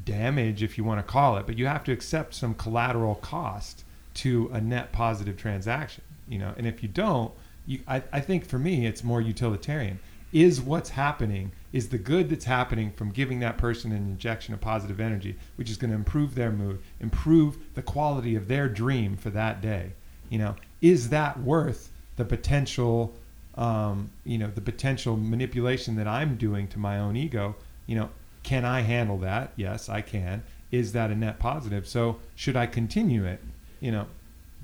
[0.05, 1.47] damage, if you want to call it.
[1.47, 3.85] But you have to accept some collateral cost
[4.15, 6.05] to a net positive transaction.
[6.29, 7.33] You know, and if you don't,
[7.67, 9.99] you, I, I think for me, it's more utilitarian.
[10.31, 14.61] Is what's happening, is the good that's happening from giving that person an injection of
[14.61, 19.17] positive energy, which is going to improve their mood, improve the quality of their dream
[19.17, 19.93] for that day.
[20.29, 23.15] You know, is that worth the potential,
[23.55, 27.57] um, you know, the potential manipulation that I'm doing to my own ego?
[27.87, 28.11] You know,
[28.49, 29.53] can I handle that?
[29.57, 30.43] Yes, I can.
[30.71, 31.87] Is that a net positive?
[31.87, 33.43] So should I continue it?
[33.79, 34.07] You know,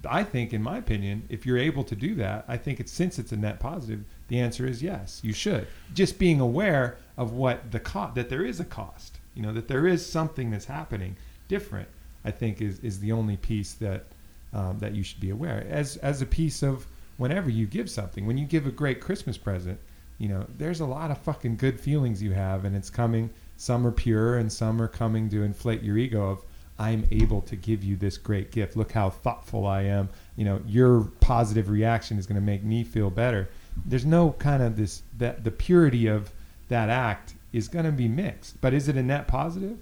[0.08, 3.18] I think, in my opinion, if you're able to do that, I think it's since
[3.18, 5.66] it's a net positive, the answer is yes, you should.
[5.92, 9.68] Just being aware of what the cost that there is a cost, you know, that
[9.68, 11.14] there is something that's happening
[11.48, 11.88] different.
[12.24, 14.06] I think is is the only piece that
[14.54, 16.86] um, that you should be aware as as a piece of
[17.18, 18.24] whenever you give something.
[18.24, 19.78] When you give a great Christmas present,
[20.16, 23.28] you know, there's a lot of fucking good feelings you have, and it's coming.
[23.64, 26.44] Some are pure, and some are coming to inflate your ego of
[26.78, 28.76] I'm able to give you this great gift.
[28.76, 30.10] Look how thoughtful I am.
[30.36, 33.48] You know, your positive reaction is going to make me feel better.
[33.86, 36.30] There's no kind of this that the purity of
[36.68, 38.60] that act is going to be mixed.
[38.60, 39.78] But is it a net positive?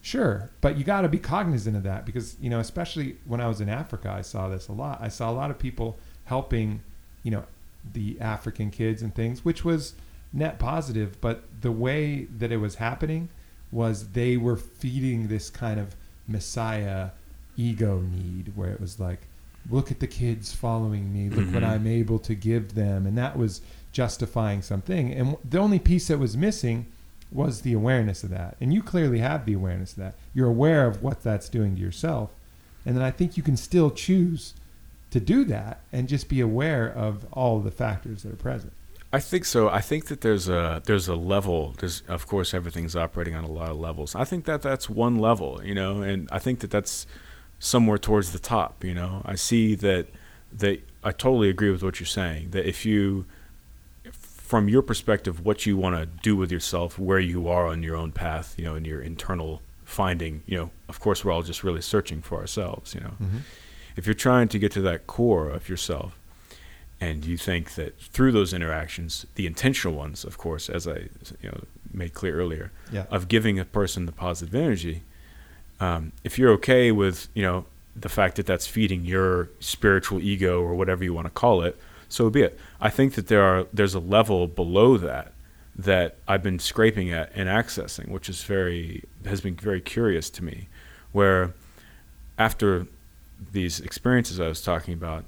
[0.00, 3.48] Sure, but you got to be cognizant of that because you know, especially when I
[3.48, 5.02] was in Africa, I saw this a lot.
[5.02, 6.80] I saw a lot of people helping,
[7.24, 7.44] you know,
[7.92, 9.92] the African kids and things, which was
[10.32, 13.28] net positive, but the way that it was happening
[13.72, 15.94] was they were feeding this kind of
[16.26, 17.10] messiah
[17.56, 19.20] ego need where it was like
[19.70, 21.68] look at the kids following me look what Mhm.
[21.68, 23.06] i'm able to give them.
[23.06, 23.60] And that was
[23.92, 25.12] justifying something.
[25.12, 26.86] And the only piece that was missing
[27.32, 28.56] was the awareness of that.
[28.60, 30.14] And you clearly have the awareness of that.
[30.34, 32.30] You're aware of what that's doing to yourself.
[32.86, 34.54] And then i think you can still choose
[35.10, 38.72] to do that and just be aware of all the factors that are present
[39.12, 39.68] I think so.
[39.68, 41.74] I think that there's a there's a level.
[41.78, 44.14] There's of course everything's operating on a lot of levels.
[44.14, 47.06] I think that that's one level, you know, and I think that that's
[47.58, 48.84] somewhere towards the top.
[48.84, 50.08] You know, I see that
[50.52, 52.50] that I totally agree with what you're saying.
[52.50, 53.24] That if you,
[54.12, 57.96] from your perspective, what you want to do with yourself, where you are on your
[57.96, 61.64] own path, you know, in your internal finding, you know, of course we're all just
[61.64, 62.94] really searching for ourselves.
[62.94, 63.38] You know, mm-hmm.
[63.96, 66.18] if you're trying to get to that core of yourself
[67.00, 71.08] and you think that through those interactions the intentional ones of course as i
[71.40, 71.60] you know
[71.92, 73.04] made clear earlier yeah.
[73.10, 75.02] of giving a person the positive energy
[75.80, 77.64] um, if you're okay with you know
[77.96, 81.76] the fact that that's feeding your spiritual ego or whatever you want to call it
[82.08, 82.58] so be it.
[82.80, 85.32] I think that there are there's a level below that
[85.76, 90.42] that i've been scraping at and accessing which is very has been very curious to
[90.42, 90.66] me
[91.12, 91.54] where
[92.36, 92.88] after
[93.52, 95.24] these experiences i was talking about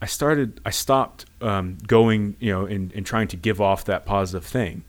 [0.00, 4.06] I started, I stopped um, going, you know, and, and trying to give off that
[4.06, 4.84] positive thing.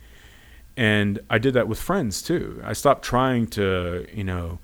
[0.78, 2.62] And I did that with friends too.
[2.64, 4.60] I stopped trying to, you know,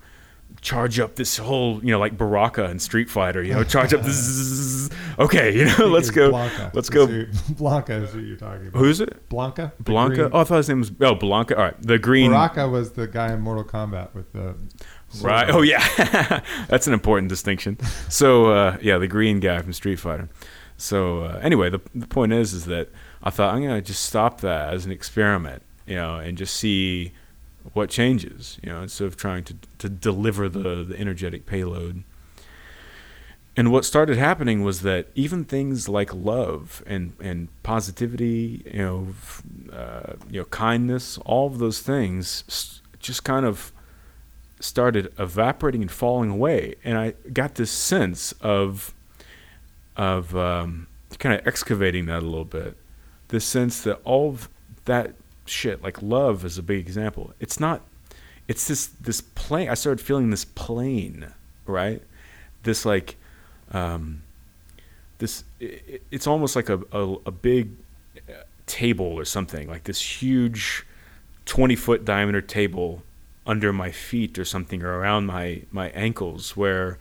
[0.66, 4.02] charge up this whole, you know, like Baraka and Street Fighter, you know, charge up
[4.02, 4.90] this.
[5.18, 6.30] Okay, you know, let's go.
[6.30, 6.74] Blanka.
[6.74, 7.06] let's go.
[7.06, 8.78] who- Blanka is who you're talking about.
[8.78, 9.26] Who's it?
[9.30, 9.72] Blanka?
[9.82, 10.14] Blanka.
[10.16, 11.56] green- Oh, I thought his name was oh Blanka.
[11.56, 12.32] All right, the green.
[12.32, 14.56] Baraka was the guy in Mortal Kombat with the
[15.22, 15.48] Right.
[15.48, 17.78] Oh yeah, that's an important distinction.
[18.10, 20.28] So uh, yeah, the green guy from Street Fighter.
[20.76, 22.90] So uh, anyway, the the point is, is that
[23.22, 27.12] I thought I'm gonna just stop that as an experiment, you know, and just see
[27.72, 32.04] what changes, you know, instead of trying to to deliver the the energetic payload.
[33.58, 39.08] And what started happening was that even things like love and, and positivity, you know,
[39.72, 43.72] uh, you know, kindness, all of those things just kind of
[44.60, 48.94] started evaporating and falling away, and I got this sense of
[49.96, 50.86] of um,
[51.18, 52.76] kind of excavating that a little bit.
[53.28, 54.48] This sense that all of
[54.84, 55.14] that
[55.46, 57.34] shit, like love, is a big example.
[57.40, 57.82] It's not.
[58.48, 59.68] It's this this plane.
[59.68, 61.32] I started feeling this plane,
[61.66, 62.02] right?
[62.62, 63.16] This like,
[63.72, 64.22] um,
[65.18, 65.44] this.
[65.60, 67.70] It, it's almost like a, a a big
[68.28, 70.86] uh, table or something, like this huge,
[71.44, 73.02] twenty foot diameter table
[73.46, 76.98] under my feet or something or around my my ankles where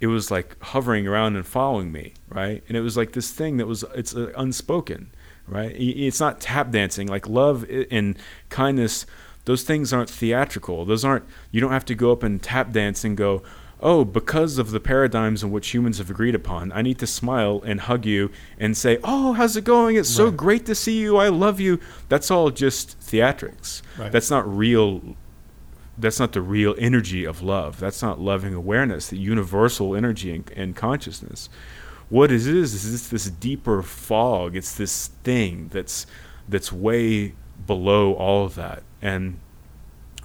[0.00, 3.58] it was like hovering around and following me right and it was like this thing
[3.58, 5.10] that was it's uh, unspoken
[5.46, 8.16] right it's not tap dancing like love and
[8.48, 9.06] kindness
[9.44, 13.02] those things aren't theatrical those aren't you don't have to go up and tap dance
[13.04, 13.42] and go
[13.80, 17.60] oh because of the paradigms in which humans have agreed upon i need to smile
[17.66, 20.36] and hug you and say oh how's it going it's so Right.
[20.36, 24.12] great to see you i love you that's all just theatrics Right.
[24.12, 25.16] that's not real
[25.98, 27.78] that's not the real energy of love.
[27.78, 31.50] That's not loving awareness, the universal energy and, and consciousness.
[32.12, 34.54] What it is is this, this deeper fog.
[34.54, 36.06] It's this thing that's
[36.46, 37.32] that's way
[37.66, 38.82] below all of that.
[39.00, 39.40] And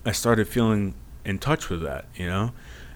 [0.05, 2.51] I started feeling in touch with that, you know.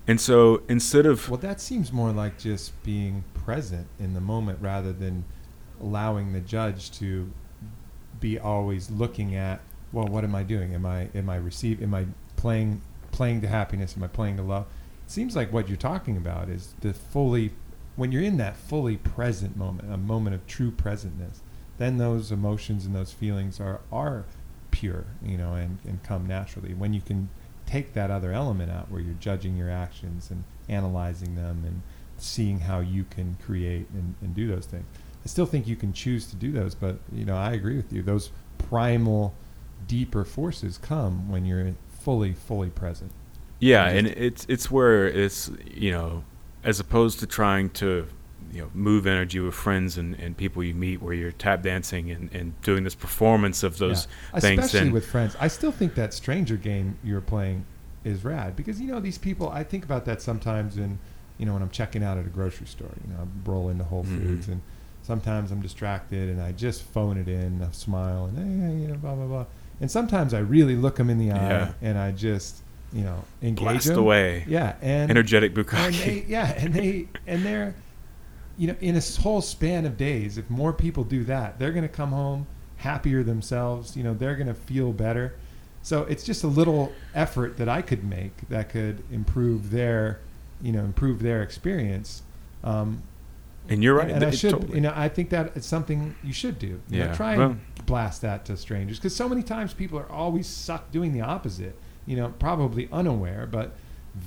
[0.05, 4.59] And so instead of Well, that seems more like just being present in the moment
[4.61, 5.23] rather than
[5.79, 7.31] allowing the judge to
[8.19, 9.61] be always looking at,
[9.93, 10.75] well, what am I doing?
[10.75, 12.81] Am I am I receive am I playing
[13.13, 13.95] playing to happiness?
[13.95, 14.65] Am I playing to love?
[15.05, 17.53] It seems like what you're talking about is the fully
[18.01, 21.41] when you're in that fully present moment, a moment of true presentness,
[21.77, 24.25] then those emotions and those feelings are are
[24.71, 26.73] pure, you know, and, and come naturally.
[26.73, 27.29] When you can
[27.67, 31.83] take that other element out where you're judging your actions and analyzing them and
[32.17, 34.85] seeing how you can create and, and do those things.
[35.23, 37.93] I still think you can choose to do those, but you know, I agree with
[37.93, 38.01] you.
[38.01, 39.35] Those primal,
[39.85, 43.11] deeper forces come when you're fully, fully present.
[43.59, 46.23] Yeah, and it's it's where it's you know,
[46.63, 48.07] as opposed to trying to
[48.51, 52.11] you know move energy with friends and, and people you meet where you're tap dancing
[52.11, 54.39] and, and doing this performance of those Yeah.
[54.41, 54.65] things.
[54.65, 55.35] especially with friends.
[55.39, 57.65] I still think that stranger game you're playing
[58.03, 59.49] is rad because you know these people.
[59.49, 60.99] I think about that sometimes in
[61.37, 62.91] you know when I'm checking out at a grocery store.
[63.07, 64.17] You know, I roll into Whole Mhm.
[64.21, 64.61] Foods and
[65.03, 68.95] sometimes I'm distracted and I just phone it in, I smile and hey, you know,
[68.95, 69.45] blah blah blah.
[69.79, 71.71] And sometimes I really look them in the eye Yeah.
[71.81, 72.61] and I just
[72.93, 73.97] you know engage blast 'em.
[73.99, 77.75] away, Yeah, and energetic and they, yeah, and they and they're,
[78.57, 81.83] you know, in a whole span of days, if more people do that, they're going
[81.87, 83.95] to come home happier themselves.
[83.95, 85.35] You know, they're going to feel better.
[85.83, 90.19] So it's just a little effort that I could make that could improve their,
[90.61, 92.21] you know, improve their experience.
[92.63, 93.01] Um,
[93.69, 94.07] and you're right.
[94.09, 96.81] And, and I should, totally- you know, I think that it's something you should do.
[96.89, 97.13] You know, Yeah.
[97.15, 100.91] try and Well- blast that to strangers because so many times people are always suck
[100.91, 101.75] doing the opposite.
[102.05, 103.73] You know, probably unaware, but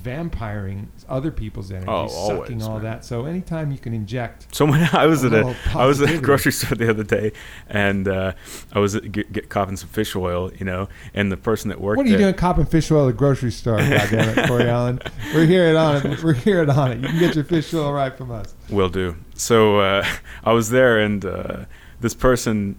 [0.03, 2.83] vampiring other people's energy, Oh, sucking always, all man.
[2.83, 3.05] that.
[3.05, 6.17] So anytime you can inject, Someone I was A at a I was at a
[6.19, 7.33] grocery store the other day,
[7.69, 8.33] and uh,
[8.73, 11.79] I was at, get, get copping some fish oil, you know, and the person that
[11.79, 13.77] worked what are you there, doing, copping fish oil at the grocery store?
[13.77, 14.99] God damn it, Cory Allen.
[15.33, 16.23] We're here at Onnit.
[16.23, 17.01] We're here at Onnit.
[17.01, 18.55] You can get your fish oil right from us.
[18.69, 19.15] Will do.
[19.35, 20.05] So uh,
[20.43, 21.65] I was there, and uh,
[21.99, 22.77] this person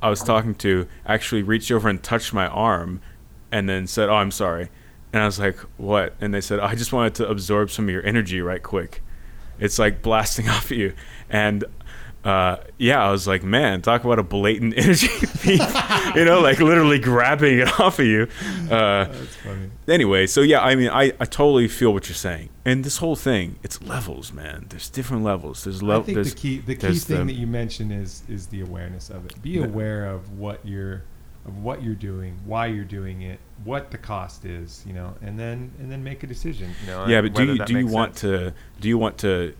[0.00, 3.00] I was talking to actually reached over and touched my arm,
[3.52, 4.70] and then said, "Oh, I'm sorry."
[5.12, 7.90] And I was like, "What?" And they said, "I just wanted to absorb some of
[7.92, 9.02] your energy right quick.
[9.60, 10.94] It's like blasting off of you."
[11.30, 11.64] And
[12.24, 15.60] uh, yeah, I was like, "Man, talk about a blatant energy thief!"
[16.14, 18.28] you know, like literally grabbing it off of you.
[18.70, 19.70] Uh, That's funny.
[19.88, 23.16] anyway, so yeah, I mean, I, I totally feel what you're saying, and this whole
[23.16, 24.66] thing, it's levels, man.
[24.68, 25.64] There's different levels.
[25.64, 26.04] There's I level.
[26.04, 29.26] think the key the key thing the- that you mentioned is is the awareness of
[29.26, 29.42] it.
[29.42, 31.02] Be aware of what you're
[31.46, 35.38] of what you're doing, why you're doing it, what the cost is, you know, and
[35.38, 36.70] then and then make a decision.
[36.82, 38.52] You know, yeah, but do you do you want sense.
[38.52, 39.54] to do you want to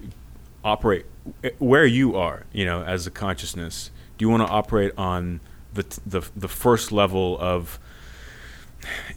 [0.64, 1.06] operate
[1.42, 3.90] eh, where you are, you know, as a consciousness?
[4.16, 5.40] Do you want to operate on
[5.74, 7.80] the the the first level of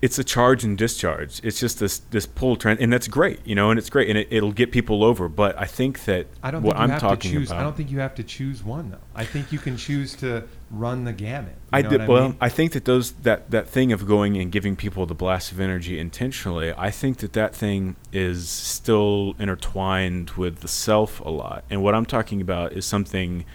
[0.01, 1.41] it's a charge and discharge.
[1.43, 4.17] It's just this this pull trend, and that's great, you know, and it's great, and
[4.17, 5.27] it, it'll get people over.
[5.27, 7.51] But I think that I don't what think you I'm have talking to choose.
[7.51, 8.97] about, I don't think you have to choose one though.
[9.15, 11.53] I think you can choose to run the gamut.
[11.53, 12.29] You I know did what I well.
[12.29, 12.37] mean?
[12.41, 15.59] I think that those that that thing of going and giving people the blast of
[15.59, 16.73] energy intentionally.
[16.77, 21.63] I think that that thing is still intertwined with the self a lot.
[21.69, 23.45] And what I'm talking about is something.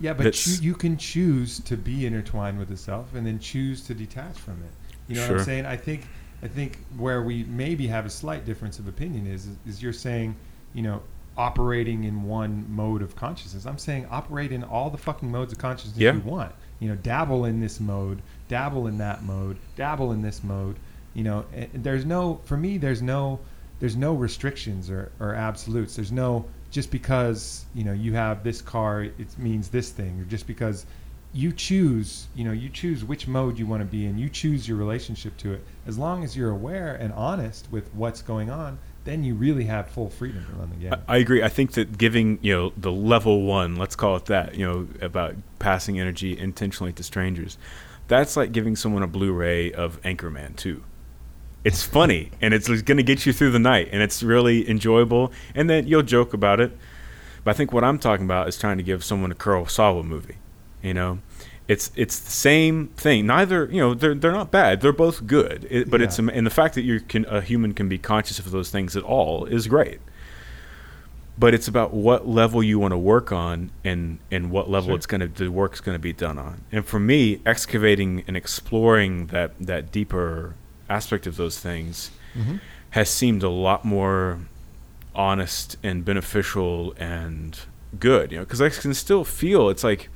[0.00, 3.82] Yeah, but choo- you can choose to be intertwined with the self and then choose
[3.86, 4.81] to detach from it.
[5.08, 5.66] You know what I'm saying?
[5.66, 6.02] I think
[6.42, 10.36] I think where we maybe have a slight difference of opinion is is you're saying,
[10.74, 11.02] you know,
[11.36, 13.64] operating in one mode of consciousness.
[13.66, 16.14] I'm saying operate in all the fucking modes of consciousness Yeah.
[16.14, 16.52] you want.
[16.78, 20.76] You know, dabble in this mode, dabble in that mode, dabble in this mode.
[21.14, 23.38] You know, and there's no for me there's no
[23.80, 25.96] there's no restrictions or, or absolutes.
[25.96, 30.24] There's no just because you know you have this car, it means this thing, or
[30.24, 30.86] just because
[31.34, 34.18] you choose, you know, you choose which mode you want to be in.
[34.18, 35.64] You choose your relationship to it.
[35.86, 39.88] As long as you're aware and honest with what's going on, then you really have
[39.88, 40.94] full freedom to run the game.
[41.08, 41.42] I, agree.
[41.42, 44.88] I think that giving you know the level one, let's call it that, you know,
[45.00, 47.56] about passing energy intentionally to strangers,
[48.08, 50.84] that's like giving someone a Blu-ray of Anchorman Two.
[51.64, 55.32] It's funny and it's going to get you through the night, and it's really enjoyable.
[55.54, 56.76] And then you'll joke about it.
[57.42, 60.36] But I think what I'm talking about is trying to give someone a Kurosawa movie.
[60.82, 61.18] You know,
[61.68, 63.26] it's it's the same thing.
[63.26, 64.80] Neither you know they're they're not bad.
[64.80, 65.66] They're both good.
[65.70, 68.50] It, but it's and the fact that you can a human can be conscious of
[68.50, 70.00] those things at all is great.
[71.38, 74.96] But it's about what level you want to work on and and what level Sure.
[74.96, 76.62] it's gonna the work's gonna be done on.
[76.70, 80.54] And for me, excavating and exploring that that deeper
[80.90, 82.60] aspect of those things Mhm.
[82.90, 84.40] has seemed a lot more
[85.14, 87.58] honest and beneficial and
[87.98, 90.08] good you know because i can still feel it's like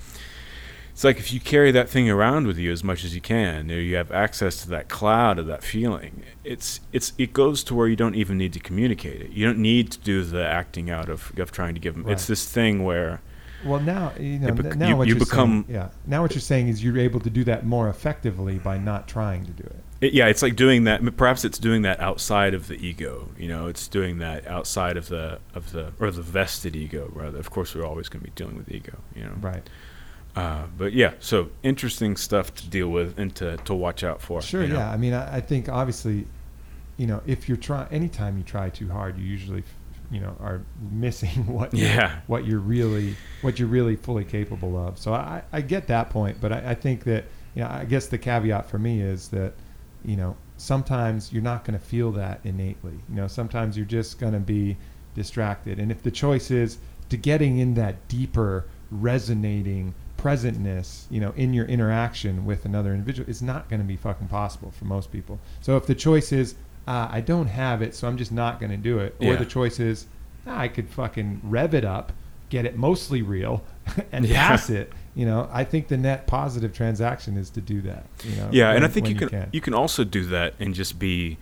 [0.97, 3.69] it's like if you carry that thing around with you as much as you can
[3.69, 7.87] you, have access to that cloud of that feeling it's it's it goes to where
[7.87, 11.11] you don't even need to communicate it you don't need to do the acting out
[11.11, 13.21] of, of trying to give them it's this thing where
[13.65, 14.53] Well, now you know.
[14.55, 15.89] Bec- now you- what you are become- saying, yeah.
[16.07, 19.45] Now what you're saying is you're able to do that more effectively by not trying
[19.45, 19.81] to do it.
[20.01, 23.49] it, yeah it's like doing that perhaps it's doing that outside of the ego you
[23.49, 27.51] know it's doing that outside of the of the or the vested ego rather of
[27.51, 29.69] course we're always going to be dealing with ego you know Right.
[30.37, 34.43] Uh, but yeah, so interesting stuff to deal with and to, to watch out for.
[34.43, 34.62] Sure.
[34.62, 34.76] you know?
[34.76, 34.91] Yeah.
[34.91, 36.26] I mean, I, I think obviously,
[36.99, 39.64] you know, if you're trying, anytime you try too hard, you usually,
[40.11, 40.61] you know, are
[40.91, 42.20] missing what you're- Yeah.
[42.26, 44.99] what you're really what you're really fully capable of.
[44.99, 47.24] So I, I get that point, but I, I think that
[47.55, 49.55] you know, I guess the caveat for me is that
[50.05, 52.93] you know sometimes you're not going to feel that innately.
[53.09, 54.76] You know, sometimes you're just going to be
[55.14, 56.76] distracted, and if the choice is
[57.09, 59.95] to getting in that deeper resonating
[60.27, 64.27] presentness, you know, in your interaction with another individual, it's not going to be fucking
[64.29, 65.39] possible for most people.
[65.61, 66.57] So if the choice is,
[66.89, 69.37] uh, I don't have it, so I'm just not going to do it, or Yeah.
[69.37, 70.07] the choice is,
[70.47, 72.12] "Ah, I could fucking rev it up,
[72.51, 73.62] get it mostly real,
[74.12, 74.49] and Yeah.
[74.49, 74.93] pass it.
[75.14, 78.05] You know, I think the net positive transaction is to do that.
[78.24, 80.55] You know, Yeah, and I when- think when you can, you can also do that
[80.61, 81.39] and just be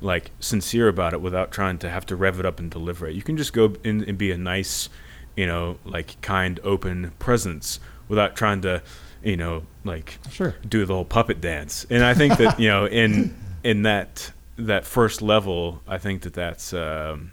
[0.00, 3.14] like sincere about it without trying to have to rev it up and deliver it.
[3.14, 4.88] You can just go in and be a nice,
[5.36, 7.78] you know, like kind, open presence
[8.12, 8.82] without trying to
[9.24, 10.54] you know, like Sure.
[10.68, 11.86] do the whole puppet dance.
[11.88, 13.34] And I think that you know, in
[13.64, 17.30] in that that first level, I think that that's um,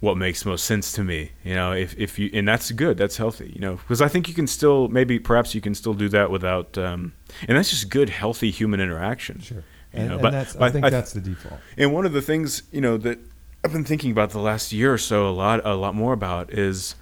[0.00, 1.32] what makes most sense to me.
[1.44, 3.50] You know, if if you and that's good, that's healthy.
[3.54, 6.30] You know, because I think you can still maybe perhaps you can still do that
[6.30, 7.14] without, um,
[7.48, 9.40] and that's just good, healthy human interaction.
[9.40, 9.64] Sure.
[9.94, 11.58] And, know, and but- that's, but I think I- that's the default.
[11.78, 13.18] And one of the things you know that
[13.64, 16.52] I've been thinking about the last year or so a lot a lot more about
[16.52, 16.96] is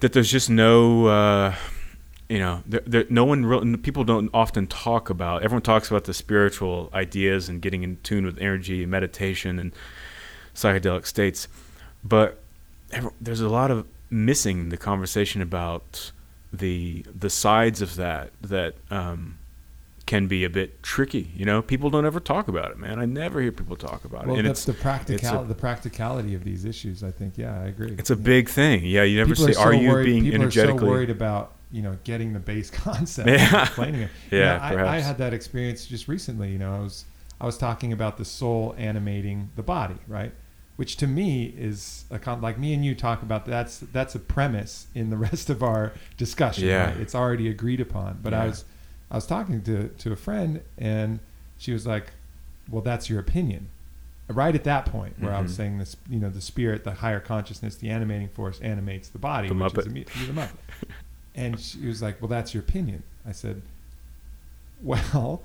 [0.00, 1.54] that there's just no uh,
[2.30, 6.04] you know there, there, no one real, people don't often talk about everyone talks about
[6.04, 9.72] the spiritual ideas and getting in tune with energy and meditation and
[10.54, 11.48] psychedelic states
[12.04, 12.40] but
[12.92, 16.12] every- there's a lot of missing the conversation about
[16.52, 19.36] the the sides of that that um,
[20.06, 21.30] can be a bit tricky.
[21.36, 22.98] You know, people don't ever talk about it, man.
[22.98, 26.34] I never hear people talk about Well, it, and that's it's the practical the practicality
[26.34, 27.04] of these issues.
[27.04, 27.38] I think.
[27.38, 27.94] Yeah, I agree.
[27.96, 28.22] it's a Yeah.
[28.34, 28.84] big thing.
[28.84, 31.10] Yeah, you never people say, are, so "Are you worried, being people are so worried
[31.10, 33.44] about you know getting the base concept Yeah.
[33.58, 34.10] and explaining it.
[34.30, 36.50] You Yeah, know, I, I had that experience just recently.
[36.52, 37.04] You know, I was
[37.40, 40.32] I was talking about the soul animating the body, right?
[40.76, 44.18] Which to me is a con- like me and you talk about that's that's a
[44.18, 46.66] premise in the rest of our discussion.
[46.68, 46.86] Yeah.
[46.86, 46.96] right?
[46.96, 48.18] it's already agreed upon.
[48.22, 48.64] But I was
[49.10, 51.20] I was talking to to a friend and
[51.58, 52.12] she was like,
[52.70, 53.68] "Well, that's your opinion."
[54.28, 55.56] Right at that point, where I was Mhm.
[55.56, 59.48] saying this, you know, the spirit, the higher consciousness, the animating force animates the body,
[59.48, 60.06] The which Muppet.
[60.20, 60.50] is the Muppet.
[61.40, 63.62] And she was like, "Well, that's your opinion." I said,
[64.82, 65.42] "Well,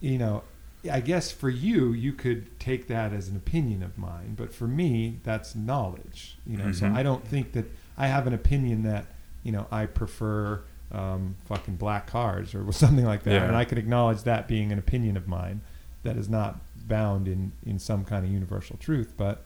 [0.00, 0.42] you know,
[0.90, 4.66] I guess for you, you could take that as an opinion of mine, but for
[4.68, 6.36] me, that's knowledge.
[6.46, 6.94] You know, so Mhm.
[6.94, 9.06] I don't think that I have an opinion that
[9.42, 13.44] you know I prefer um, fucking black cars or something like that, Yeah.
[13.44, 15.60] and I can acknowledge that being an opinion of mine
[16.02, 19.44] that is not bound in in some kind of universal truth, but."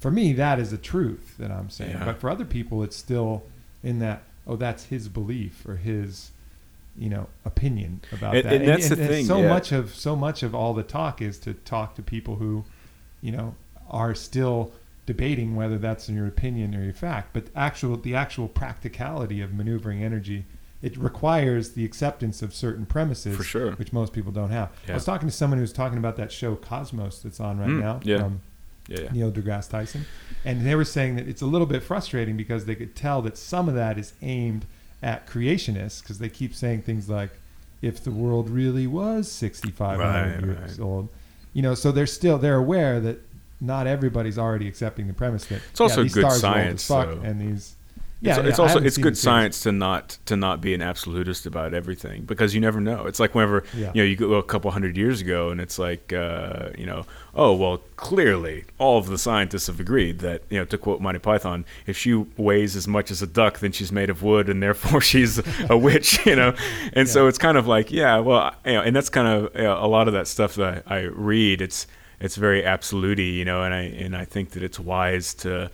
[0.00, 1.90] For me, that is a truth that I'm saying.
[1.96, 2.04] Yeah.
[2.04, 3.42] But for other people, it's still
[3.82, 6.30] in that, oh, that's his belief or his,
[6.96, 8.52] you know, opinion about And- that.
[8.54, 9.48] and that's the thing, So yeah.
[9.48, 12.64] much of so much of all the talk is to talk to people who,
[13.20, 13.54] you know,
[13.90, 14.72] are still
[15.06, 17.30] debating whether that's in your opinion or your fact.
[17.32, 20.44] But actual the actual practicality of maneuvering energy,
[20.82, 23.72] it requires the acceptance of certain premises, For sure.
[23.72, 24.70] which most people don't have.
[24.88, 27.68] I was talking to someone who was talking about that show Cosmos that's on right
[27.68, 28.00] Mm, now.
[28.02, 28.18] yeah.
[28.18, 28.40] from
[28.88, 29.12] yeah, yeah.
[29.12, 30.04] Neil deGrasse Tyson,
[30.44, 33.38] and they were saying that it's a little bit frustrating because they could tell that
[33.38, 34.66] some of that is aimed
[35.02, 37.30] at creationists because they keep saying things like,
[37.82, 40.84] "If the world really was 6,500 Right, years right.
[40.84, 41.08] old,"
[41.52, 43.20] you know, so they're still they're aware that
[43.60, 46.82] not everybody's already accepting the premise that It's also yeah, these good stars roll as
[46.82, 47.20] science, though.
[47.24, 47.74] and these.
[48.20, 51.46] Yeah, it's, yeah, it's also it's good science to not to not be an absolutist
[51.46, 53.06] about everything because you never know.
[53.06, 53.92] It's like whenever Yeah.
[53.94, 57.06] you know you go a couple hundred years ago and it's like uh, you know
[57.34, 61.20] oh well clearly all of the scientists have agreed that you know to quote Monty
[61.20, 64.60] Python if she weighs as much as a duck then she's made of wood and
[64.60, 65.40] therefore she's
[65.70, 66.54] a witch you know
[66.94, 69.62] and so it's kind of like yeah well you know and that's kind of you
[69.62, 71.86] know, a lot of that stuff that I, I read it's
[72.20, 75.70] it's very absolute you know and I and I think that it's wise to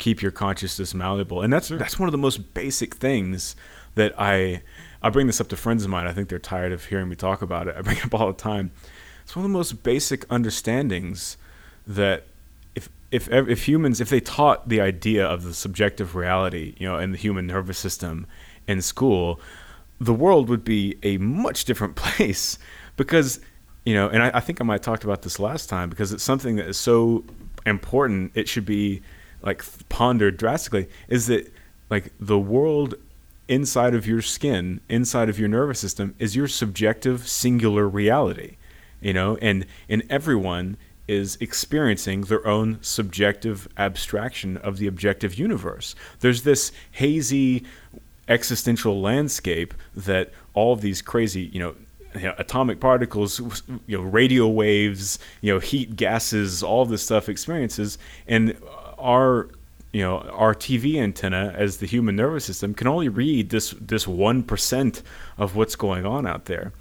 [0.00, 1.42] keep your consciousness malleable.
[1.42, 3.54] And that's that's one of the most basic things
[3.94, 4.62] that i
[5.02, 6.08] i bring this up to friends of mine.
[6.08, 7.76] I think they're tired of hearing me talk about it.
[7.76, 8.72] I bring it up all the time.
[9.22, 11.36] It's one of the most basic understandings
[11.86, 12.24] that
[12.74, 16.98] if if if humans if they taught the idea of the subjective reality you know
[16.98, 18.26] in the human nervous system
[18.66, 19.40] in school
[20.00, 22.58] the world would be a much different place
[22.96, 23.40] because
[23.84, 26.12] you know and I, I think i might have talked about this last time because
[26.12, 27.24] it's something that is so
[27.66, 28.32] important.
[28.34, 29.02] It should be
[29.42, 31.52] like pondered drastically is that
[31.88, 32.94] like the world
[33.48, 38.56] inside of your skin inside of your nervous system is your subjective singular reality
[39.00, 39.36] you know?
[39.40, 40.76] And and everyone
[41.08, 45.94] is experiencing their own subjective abstraction of the objective universe.
[46.20, 47.64] There's this hazy
[48.28, 51.74] existential landscape that all of these crazy you know
[52.12, 53.40] you know, atomic particles,
[53.86, 58.56] you know, radio waves, you know, heat gases, all this stuff experiences, and
[59.00, 59.48] our,
[59.92, 64.06] you know, our TV antenna as the human nervous system can only read this this
[64.06, 65.02] one percent
[65.38, 66.72] of what's going on out there,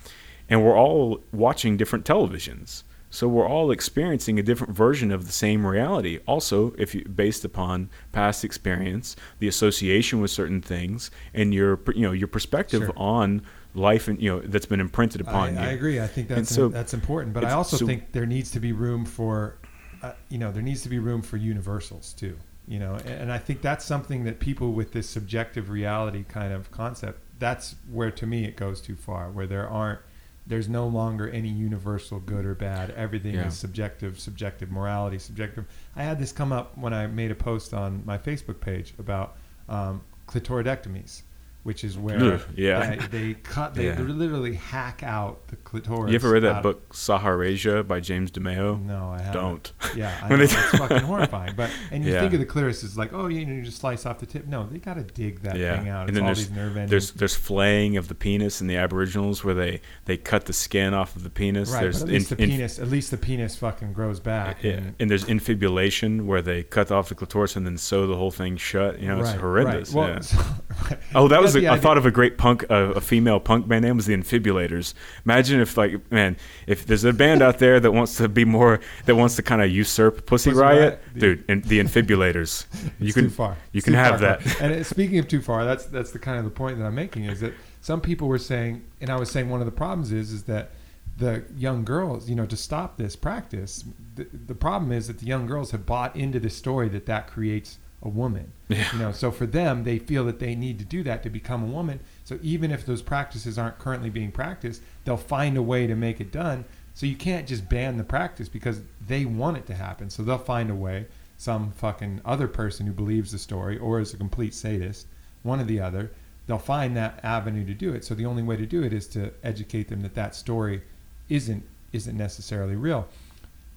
[0.49, 5.31] and we're all watching different televisions, so we're all experiencing a different version of the
[5.31, 6.19] same reality.
[6.27, 12.03] Also, if you based upon past experience, the association with certain things, and your you
[12.03, 12.93] know your perspective Sure.
[12.95, 13.41] on
[13.75, 15.69] life and you know that's been imprinted upon I, you.
[15.69, 15.99] I agree.
[15.99, 17.33] I think that's so that's important.
[17.33, 19.57] But I also so- think there needs to be room for,
[20.03, 22.37] uh, you know, there needs to be room for universals too.
[22.67, 26.53] You know, and, and I think that's something that people with this subjective reality kind
[26.53, 27.19] of concept.
[27.39, 29.31] That's where to me it goes too far.
[29.31, 29.99] Where there aren't,
[30.45, 32.91] there's no longer any universal good or bad.
[32.91, 33.47] Everything Yeah.
[33.47, 34.19] is subjective.
[34.19, 35.17] Subjective morality.
[35.17, 35.65] Subjective.
[35.95, 39.35] I had this come up when I made a post on my Facebook page about
[39.67, 41.21] um, clitoridectomies
[41.63, 42.95] which is where Ugh, yeah.
[42.95, 43.99] they, they cut, they Yeah.
[43.99, 46.09] literally hack out the clitoris.
[46.09, 48.81] You ever read that book Saharasia by James DeMeo?
[48.81, 49.33] No, I haven't.
[49.41, 49.73] Don't.
[49.95, 51.55] Yeah, I know, they- it's fucking horrifying.
[51.55, 52.21] But and you Yeah.
[52.21, 54.47] think of the clitoris as like, oh, you know, you just slice off the tip.
[54.47, 55.77] No, they got to dig that Yeah.
[55.77, 56.01] thing out.
[56.07, 56.89] And It's then all there's- these nerve endings.
[56.91, 60.93] There's there's flaying of the penis in the Aboriginals where they, they cut the skin
[60.93, 61.71] off of the penis.
[61.71, 64.19] right, there's but at least in- the in- penis, at least the penis fucking grows
[64.19, 64.63] back.
[64.63, 68.15] Yeah, and- and there's infibulation where they cut off the clitoris and then sew the
[68.15, 68.99] whole thing shut.
[68.99, 69.93] You know, it's horrendous.
[69.93, 69.95] Right.
[69.95, 70.19] Well, yeah.
[70.21, 73.67] so- Oh, that was a, I thought of a great punk, uh, a female punk
[73.67, 74.93] band name was the Infibulators.
[75.25, 76.37] Imagine if like, man,
[76.67, 79.61] if there's a band out there that wants to be more, that wants to kind
[79.61, 81.19] of usurp Pussy, Pussy Riot, Riot?
[81.19, 82.65] Dude, and the Infibulators.
[82.99, 83.57] you It's can, too far.
[83.71, 84.37] you It's can have far.
[84.37, 84.61] that.
[84.61, 86.95] And it, speaking of too far, that's that's the kind of the point that I'm
[86.95, 90.11] making is that some people were saying, and I was saying one of the problems
[90.11, 90.71] is is that
[91.17, 93.83] the young girls, you know, to stop this practice,
[94.15, 97.27] the, the problem is that the young girls have bought into the story that that
[97.27, 98.53] creates a woman.
[98.69, 98.85] Yeah.
[98.93, 101.63] You know, so for them, they feel that they need to do that to become
[101.63, 101.99] a woman.
[102.23, 106.21] So even if those practices aren't currently being practiced, they'll find a way to make
[106.21, 106.65] it done.
[106.93, 110.09] So you can't just ban the practice because they want it to happen.
[110.09, 111.07] So they'll find a way.
[111.37, 115.07] Some fucking other person who believes the story or is a complete sadist,
[115.43, 116.11] one or the other,
[116.47, 118.03] they'll find that avenue to do it.
[118.03, 120.81] So the only way to do it is to educate them that that story
[121.29, 123.07] isn't isn't necessarily real.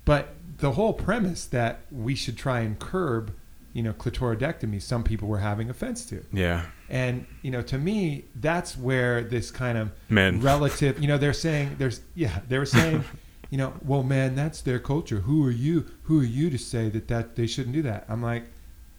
[0.04, 3.32] But the whole premise that we should try and curb,
[3.72, 6.22] you know, clitoridectomy, some people were having offense to.
[6.32, 10.40] Yeah, And you know, to me, that's where this kind of men.
[10.40, 11.00] relative.
[11.00, 13.04] You know, they're saying there's yeah, they were saying,
[13.50, 15.20] you know, well, man, that's their culture.
[15.20, 15.86] Who are you?
[16.04, 18.04] Who are you to say that that they shouldn't do that?
[18.08, 18.44] I'm like,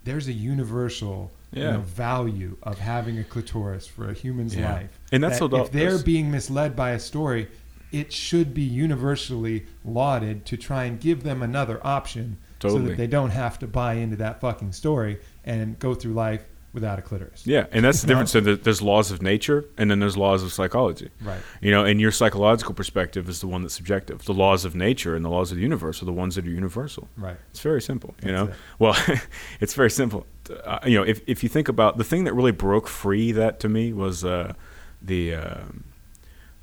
[0.03, 4.73] there's a universal you know, value of having a clitoris for a human's Yeah.
[4.73, 4.99] life.
[5.11, 7.47] And that's that what if they're that's- being misled by a story,
[7.91, 12.37] it should be universally lauded to try and give them another option
[12.69, 16.45] so that they don't have to buy into that fucking story and go through life
[16.73, 17.45] without a clitoris.
[17.45, 18.31] Yeah, and that's the difference.
[18.31, 21.11] So there's laws of nature, and then there's laws of psychology.
[21.21, 21.39] Right.
[21.61, 24.25] You know, and your psychological perspective is the one that's subjective.
[24.25, 26.49] The laws of nature and the laws of the universe are the ones that are
[26.49, 27.07] universal.
[27.15, 27.37] Right.
[27.51, 28.51] It's very simple, you That's know.
[28.51, 28.57] it.
[28.79, 29.19] Well,
[29.61, 30.25] it's very simple.
[30.65, 33.59] Uh, you know, if if you think about the thing that really broke free that
[33.61, 34.53] to me was uh,
[35.01, 35.83] the um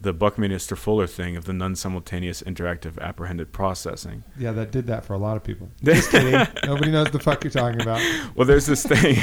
[0.03, 4.25] the Buckminster Fuller thing of the non-simultaneous interactive apprehended processing.
[4.39, 5.69] Yeah, that did that for a lot of people.
[5.85, 6.47] Just kidding.
[6.65, 8.01] Nobody knows the fuck you're talking about.
[8.35, 9.17] Well, there's this thing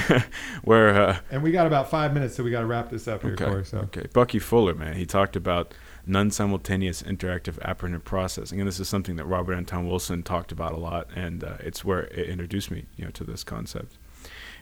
[0.64, 3.24] where uh, And we got about five minutes, so we got to wrap this up
[3.24, 3.46] here, Okay.
[3.46, 3.66] Cory.
[3.66, 4.06] So Okay.
[4.14, 5.74] Bucky Fuller, man, he talked about
[6.06, 10.78] non-simultaneous interactive apprehended processing, and this is something that Robert Anton Wilson talked about a
[10.78, 13.98] lot, and uh, it's where it introduced me, you know, to this concept.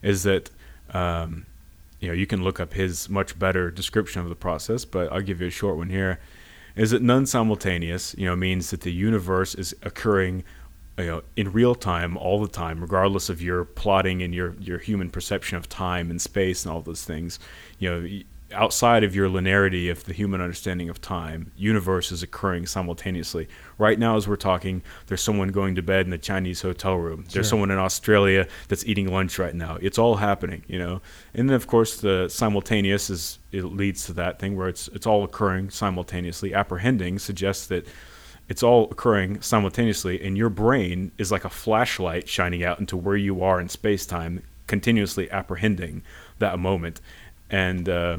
[0.02, 0.52] Is that
[0.92, 1.46] um,
[2.06, 5.22] you know you can look up his much better description of the process, but I'll
[5.22, 6.20] give you a short one here.
[6.76, 8.16] Is that non-simultaneous?
[8.18, 10.44] You know, means that the universe is occurring
[10.98, 14.78] you know in real time all the time regardless of your plotting and your your
[14.78, 17.38] human perception of time and space and all those things
[17.80, 18.08] you know
[18.54, 23.48] outside of your linearity of the human understanding of time universe is occurring simultaneously.
[23.78, 27.24] Right now as we're talking there's someone going to bed in the chinese hotel room.
[27.24, 27.34] Sure.
[27.34, 29.78] there's someone in australia that's eating lunch right now.
[29.82, 31.02] It's all happening you know?
[31.34, 35.08] And then of course the simultaneous is it leads to that thing where it's it's
[35.08, 36.54] all occurring simultaneously.
[36.54, 37.88] Apprehending suggests that
[38.48, 43.18] it's all occurring simultaneously and your brain is like a flashlight shining out into where
[43.18, 46.04] you are in space-time continuously apprehending
[46.40, 47.02] that moment.
[47.50, 48.18] And uh,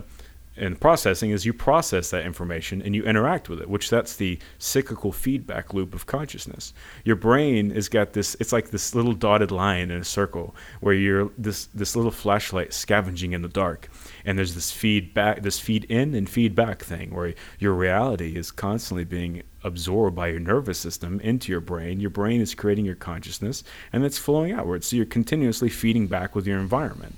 [0.57, 4.39] and processing is you process that information and you interact with it which that's the
[4.59, 6.73] cyclical feedback loop of consciousness.
[7.05, 10.95] Your brain has got this it's like this little dotted line in a circle where
[10.95, 13.89] you're this this little flashlight scavenging in the dark.
[14.25, 19.05] And there's this feedback this feed in and feedback thing where your reality is constantly
[19.05, 22.01] being absorbed by your nervous system into your brain.
[22.01, 24.87] Your brain is creating your consciousness and it's flowing outwards.
[24.87, 27.17] So you're continuously feeding back with your environment.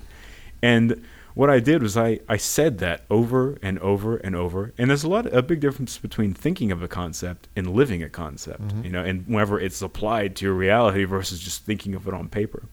[0.63, 1.05] And
[1.39, 4.75] what I did was I, I said that over and over and over.
[4.77, 8.09] And there's a lot a big difference between thinking of a concept and living a
[8.09, 8.83] concept, mm-hmm.
[8.83, 12.29] you know, and whenever it's applied to your reality versus just thinking of it on
[12.29, 12.65] paper.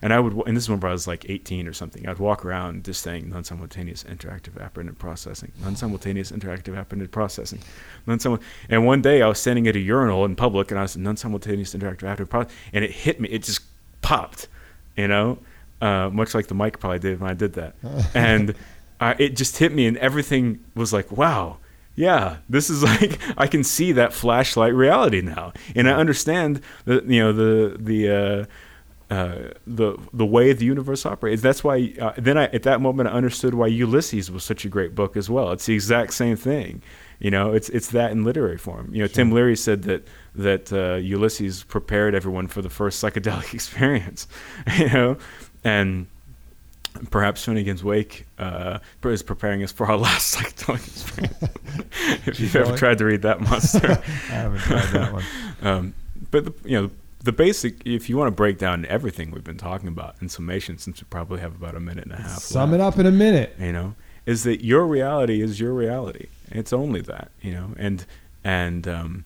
[0.00, 2.08] And I would, and this is when I was like 18 or something.
[2.08, 7.58] I'd walk around just saying non-simultaneous interactive apprehended processing, non-simultaneous interactive apprehended processing,
[8.06, 8.38] non-simul.
[8.70, 11.74] And one day I was standing at a urinal in public, and I was non-simultaneous
[11.74, 13.28] interactive apprehended processing, and it hit me.
[13.28, 13.60] It just
[14.00, 14.48] popped,
[14.96, 15.40] you know,
[15.80, 17.74] uh, much like the mic probably did when I did that,
[18.14, 18.54] and
[19.00, 21.58] I, it just hit me, and everything was like, wow.
[21.94, 27.02] Yeah, this is like I can see that flashlight reality now, and I understand the
[27.04, 28.44] you know the the uh,
[29.10, 31.40] uh, the the way the universe operates.
[31.40, 31.94] That's why.
[31.98, 35.16] Uh, then I, at that moment, I understood why Ulysses was such a great book
[35.16, 35.50] as well.
[35.52, 36.82] It's the exact same thing.
[37.18, 38.94] You know, it's it's that in literary form.
[38.94, 43.54] You know, Tim Leary said that that uh, Ulysses prepared everyone for the first psychedelic
[43.54, 44.28] experience.
[44.76, 45.16] You know,
[45.68, 46.06] and
[47.10, 52.26] perhaps Finnegan's Wake uh, is preparing us for our last psychedelic experience.
[52.26, 55.24] if you've ever tried to read that monster, I haven't tried that one.
[55.60, 55.92] Um,
[56.30, 56.90] but the, you know,
[57.24, 57.84] the basic.
[57.84, 61.06] If you want to break down everything we've been talking about in summation, since we
[61.10, 63.56] probably have about a minute and a half, Sum left, it up in a minute.
[63.58, 66.28] You know, is that your reality is your reality.
[66.52, 67.32] It's only that.
[67.42, 68.06] You know, and
[68.44, 69.24] and um,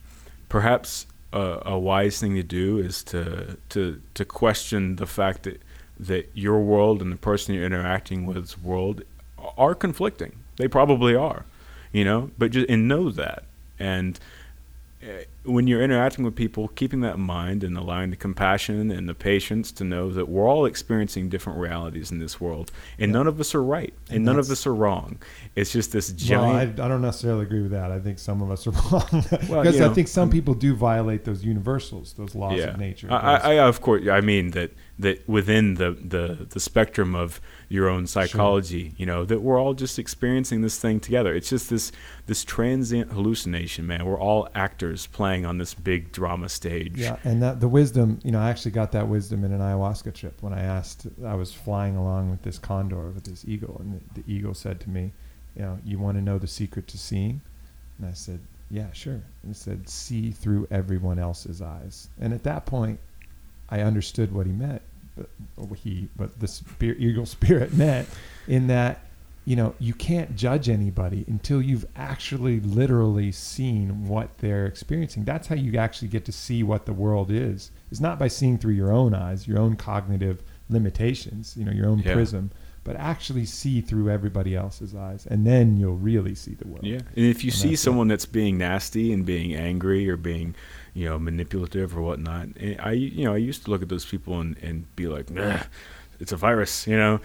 [0.49, 5.61] perhaps a, a wise thing to do is to to to question the fact that
[6.07, 9.03] that your world and the person you're interacting with's world
[9.57, 10.33] are conflicting.
[10.57, 11.45] They probably are,
[11.93, 12.31] you know.
[12.39, 13.45] But just and know that,
[13.79, 14.19] and
[15.03, 19.09] uh, when you're interacting with people, keeping that in mind and allowing the compassion and
[19.09, 23.19] the patience to know that we're all experiencing different realities in this world, and Yeah.
[23.19, 25.19] none of us are right, and, And none of us are wrong.
[25.57, 26.63] It's just this Well, I.
[26.63, 27.91] I don't necessarily agree with that.
[27.91, 29.09] I think some of us are wrong
[29.49, 32.79] Well, because you I think some people do violate those universals, those laws yeah, of
[32.79, 33.09] nature.
[33.11, 37.41] I, I, I of course, I mean that that within the, the the spectrum of
[37.69, 41.35] your own psychology, you know, that we're all just experiencing this thing together.
[41.35, 41.93] It's just this
[42.27, 44.05] this transient hallucination, man.
[44.05, 46.99] We're all actors playing on this big drama stage.
[46.99, 50.15] Yeah, and that the wisdom, you know, I actually got that wisdom in an ayahuasca
[50.15, 51.07] trip when I asked.
[51.25, 54.79] I was flying along with this condor with this eagle, and the, the eagle said
[54.81, 55.13] to me,
[55.57, 57.41] "You know, you want to know the secret to seeing?"
[57.99, 58.41] And I said,
[58.71, 63.01] "Yeah, sure." And he said, "See through everyone else's eyes." And at that point,
[63.73, 64.83] I understood what he meant.
[65.17, 68.09] But he, but the spirit, eagle spirit meant
[68.47, 69.01] in that
[69.45, 75.25] you know, you can't judge anybody until you've actually literally seen what they're experiencing.
[75.25, 77.73] That's how you actually get to see what the world is.
[77.91, 81.89] It's not by seeing through your own eyes, your own cognitive limitations, you know, your
[81.89, 82.13] own Yeah.
[82.13, 82.53] prism,
[82.85, 86.85] but actually see through everybody else's eyes, and then you'll really see the world.
[86.85, 87.85] Yeah, and if you And see that's it.
[87.85, 90.55] someone that's being nasty and being angry or being,
[90.95, 94.05] you know, manipulative or whatnot, eh, I you know I used to look at those
[94.05, 95.65] people and, and be like, "Ugh,
[96.21, 97.21] it's a virus, you know.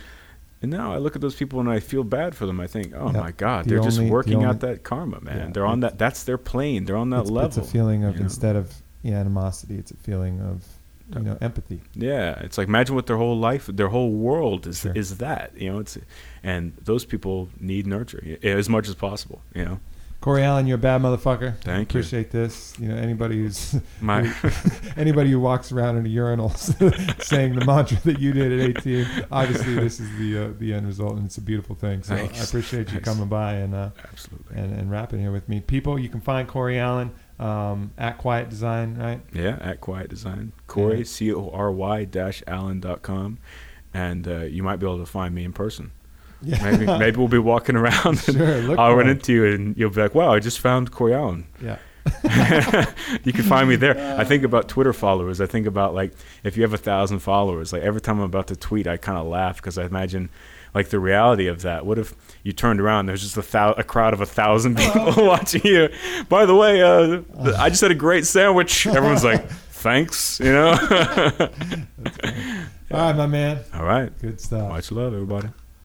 [0.62, 2.60] And now I look at those people and I feel bad for them.
[2.60, 3.20] I think, oh Yeah.
[3.22, 5.38] my God, The they're just only- the working out that karma, man.
[5.38, 6.00] Yeah, they're on that.
[6.00, 6.86] That's their plane.
[6.86, 7.48] They're on that it's, level.
[7.50, 8.24] it's a feeling of you know?
[8.26, 8.74] instead of
[9.06, 10.66] animosity, it's a feeling of
[11.16, 11.80] you know empathy.
[11.94, 14.94] Yeah, it's like imagine what their whole life, their whole world is Sure.
[14.96, 15.52] is that.
[15.56, 15.98] You know, it's
[16.44, 19.42] and those people need nurture as much as possible.
[19.54, 19.80] You know,
[20.20, 21.58] Cory Allen, you're a bad motherfucker.
[21.62, 22.00] Thank you.
[22.00, 22.74] Appreciate this.
[22.80, 24.34] You know, anybody who's my
[24.98, 26.50] anybody who walks around in a urinal
[27.20, 30.88] saying the mantra that you did at 18, obviously this is the uh, the end
[30.88, 32.02] result, and it's a beautiful thing.
[32.04, 32.48] So I Thanks.
[32.48, 33.08] appreciate you Thanks.
[33.10, 34.58] coming by and uh, absolutely.
[34.58, 35.62] and and rapping here with me.
[35.62, 39.22] People, you can find Cory Allen um, at Quiet Design, right?
[39.34, 40.52] Yeah, at Quiet Design.
[40.66, 41.04] Cory, Yeah.
[41.06, 43.38] C O R Y dash Allen dot com,
[43.94, 45.92] And uh, you might be able to find me in person.
[46.48, 46.72] Yeah.
[46.72, 49.90] Maybe maybe we'll be walking around and Sure, look I'll run into you and you'll
[49.90, 51.46] be like, wow, I just found Cory Allen.
[51.62, 51.78] Yeah.
[53.26, 53.98] you can find me there.
[54.18, 55.42] I think about Twitter followers.
[55.42, 58.48] I think about like if you have a thousand followers, like every time I'm about
[58.48, 60.30] to tweet, I kind of laugh because I imagine
[60.74, 61.86] like the reality of that.
[61.86, 63.08] What if you turned around?
[63.08, 65.90] There's just a, thou- a crowd of a thousand people watching you.
[66.30, 67.08] By the way, uh,
[67.44, 68.88] th- I just had a great sandwich.
[68.88, 70.40] Everyone's like, thanks.
[70.40, 70.72] You know.
[72.90, 73.60] All right, my man.
[73.74, 74.18] All right.
[74.20, 74.70] Good stuff.
[74.70, 75.50] Much love, everybody.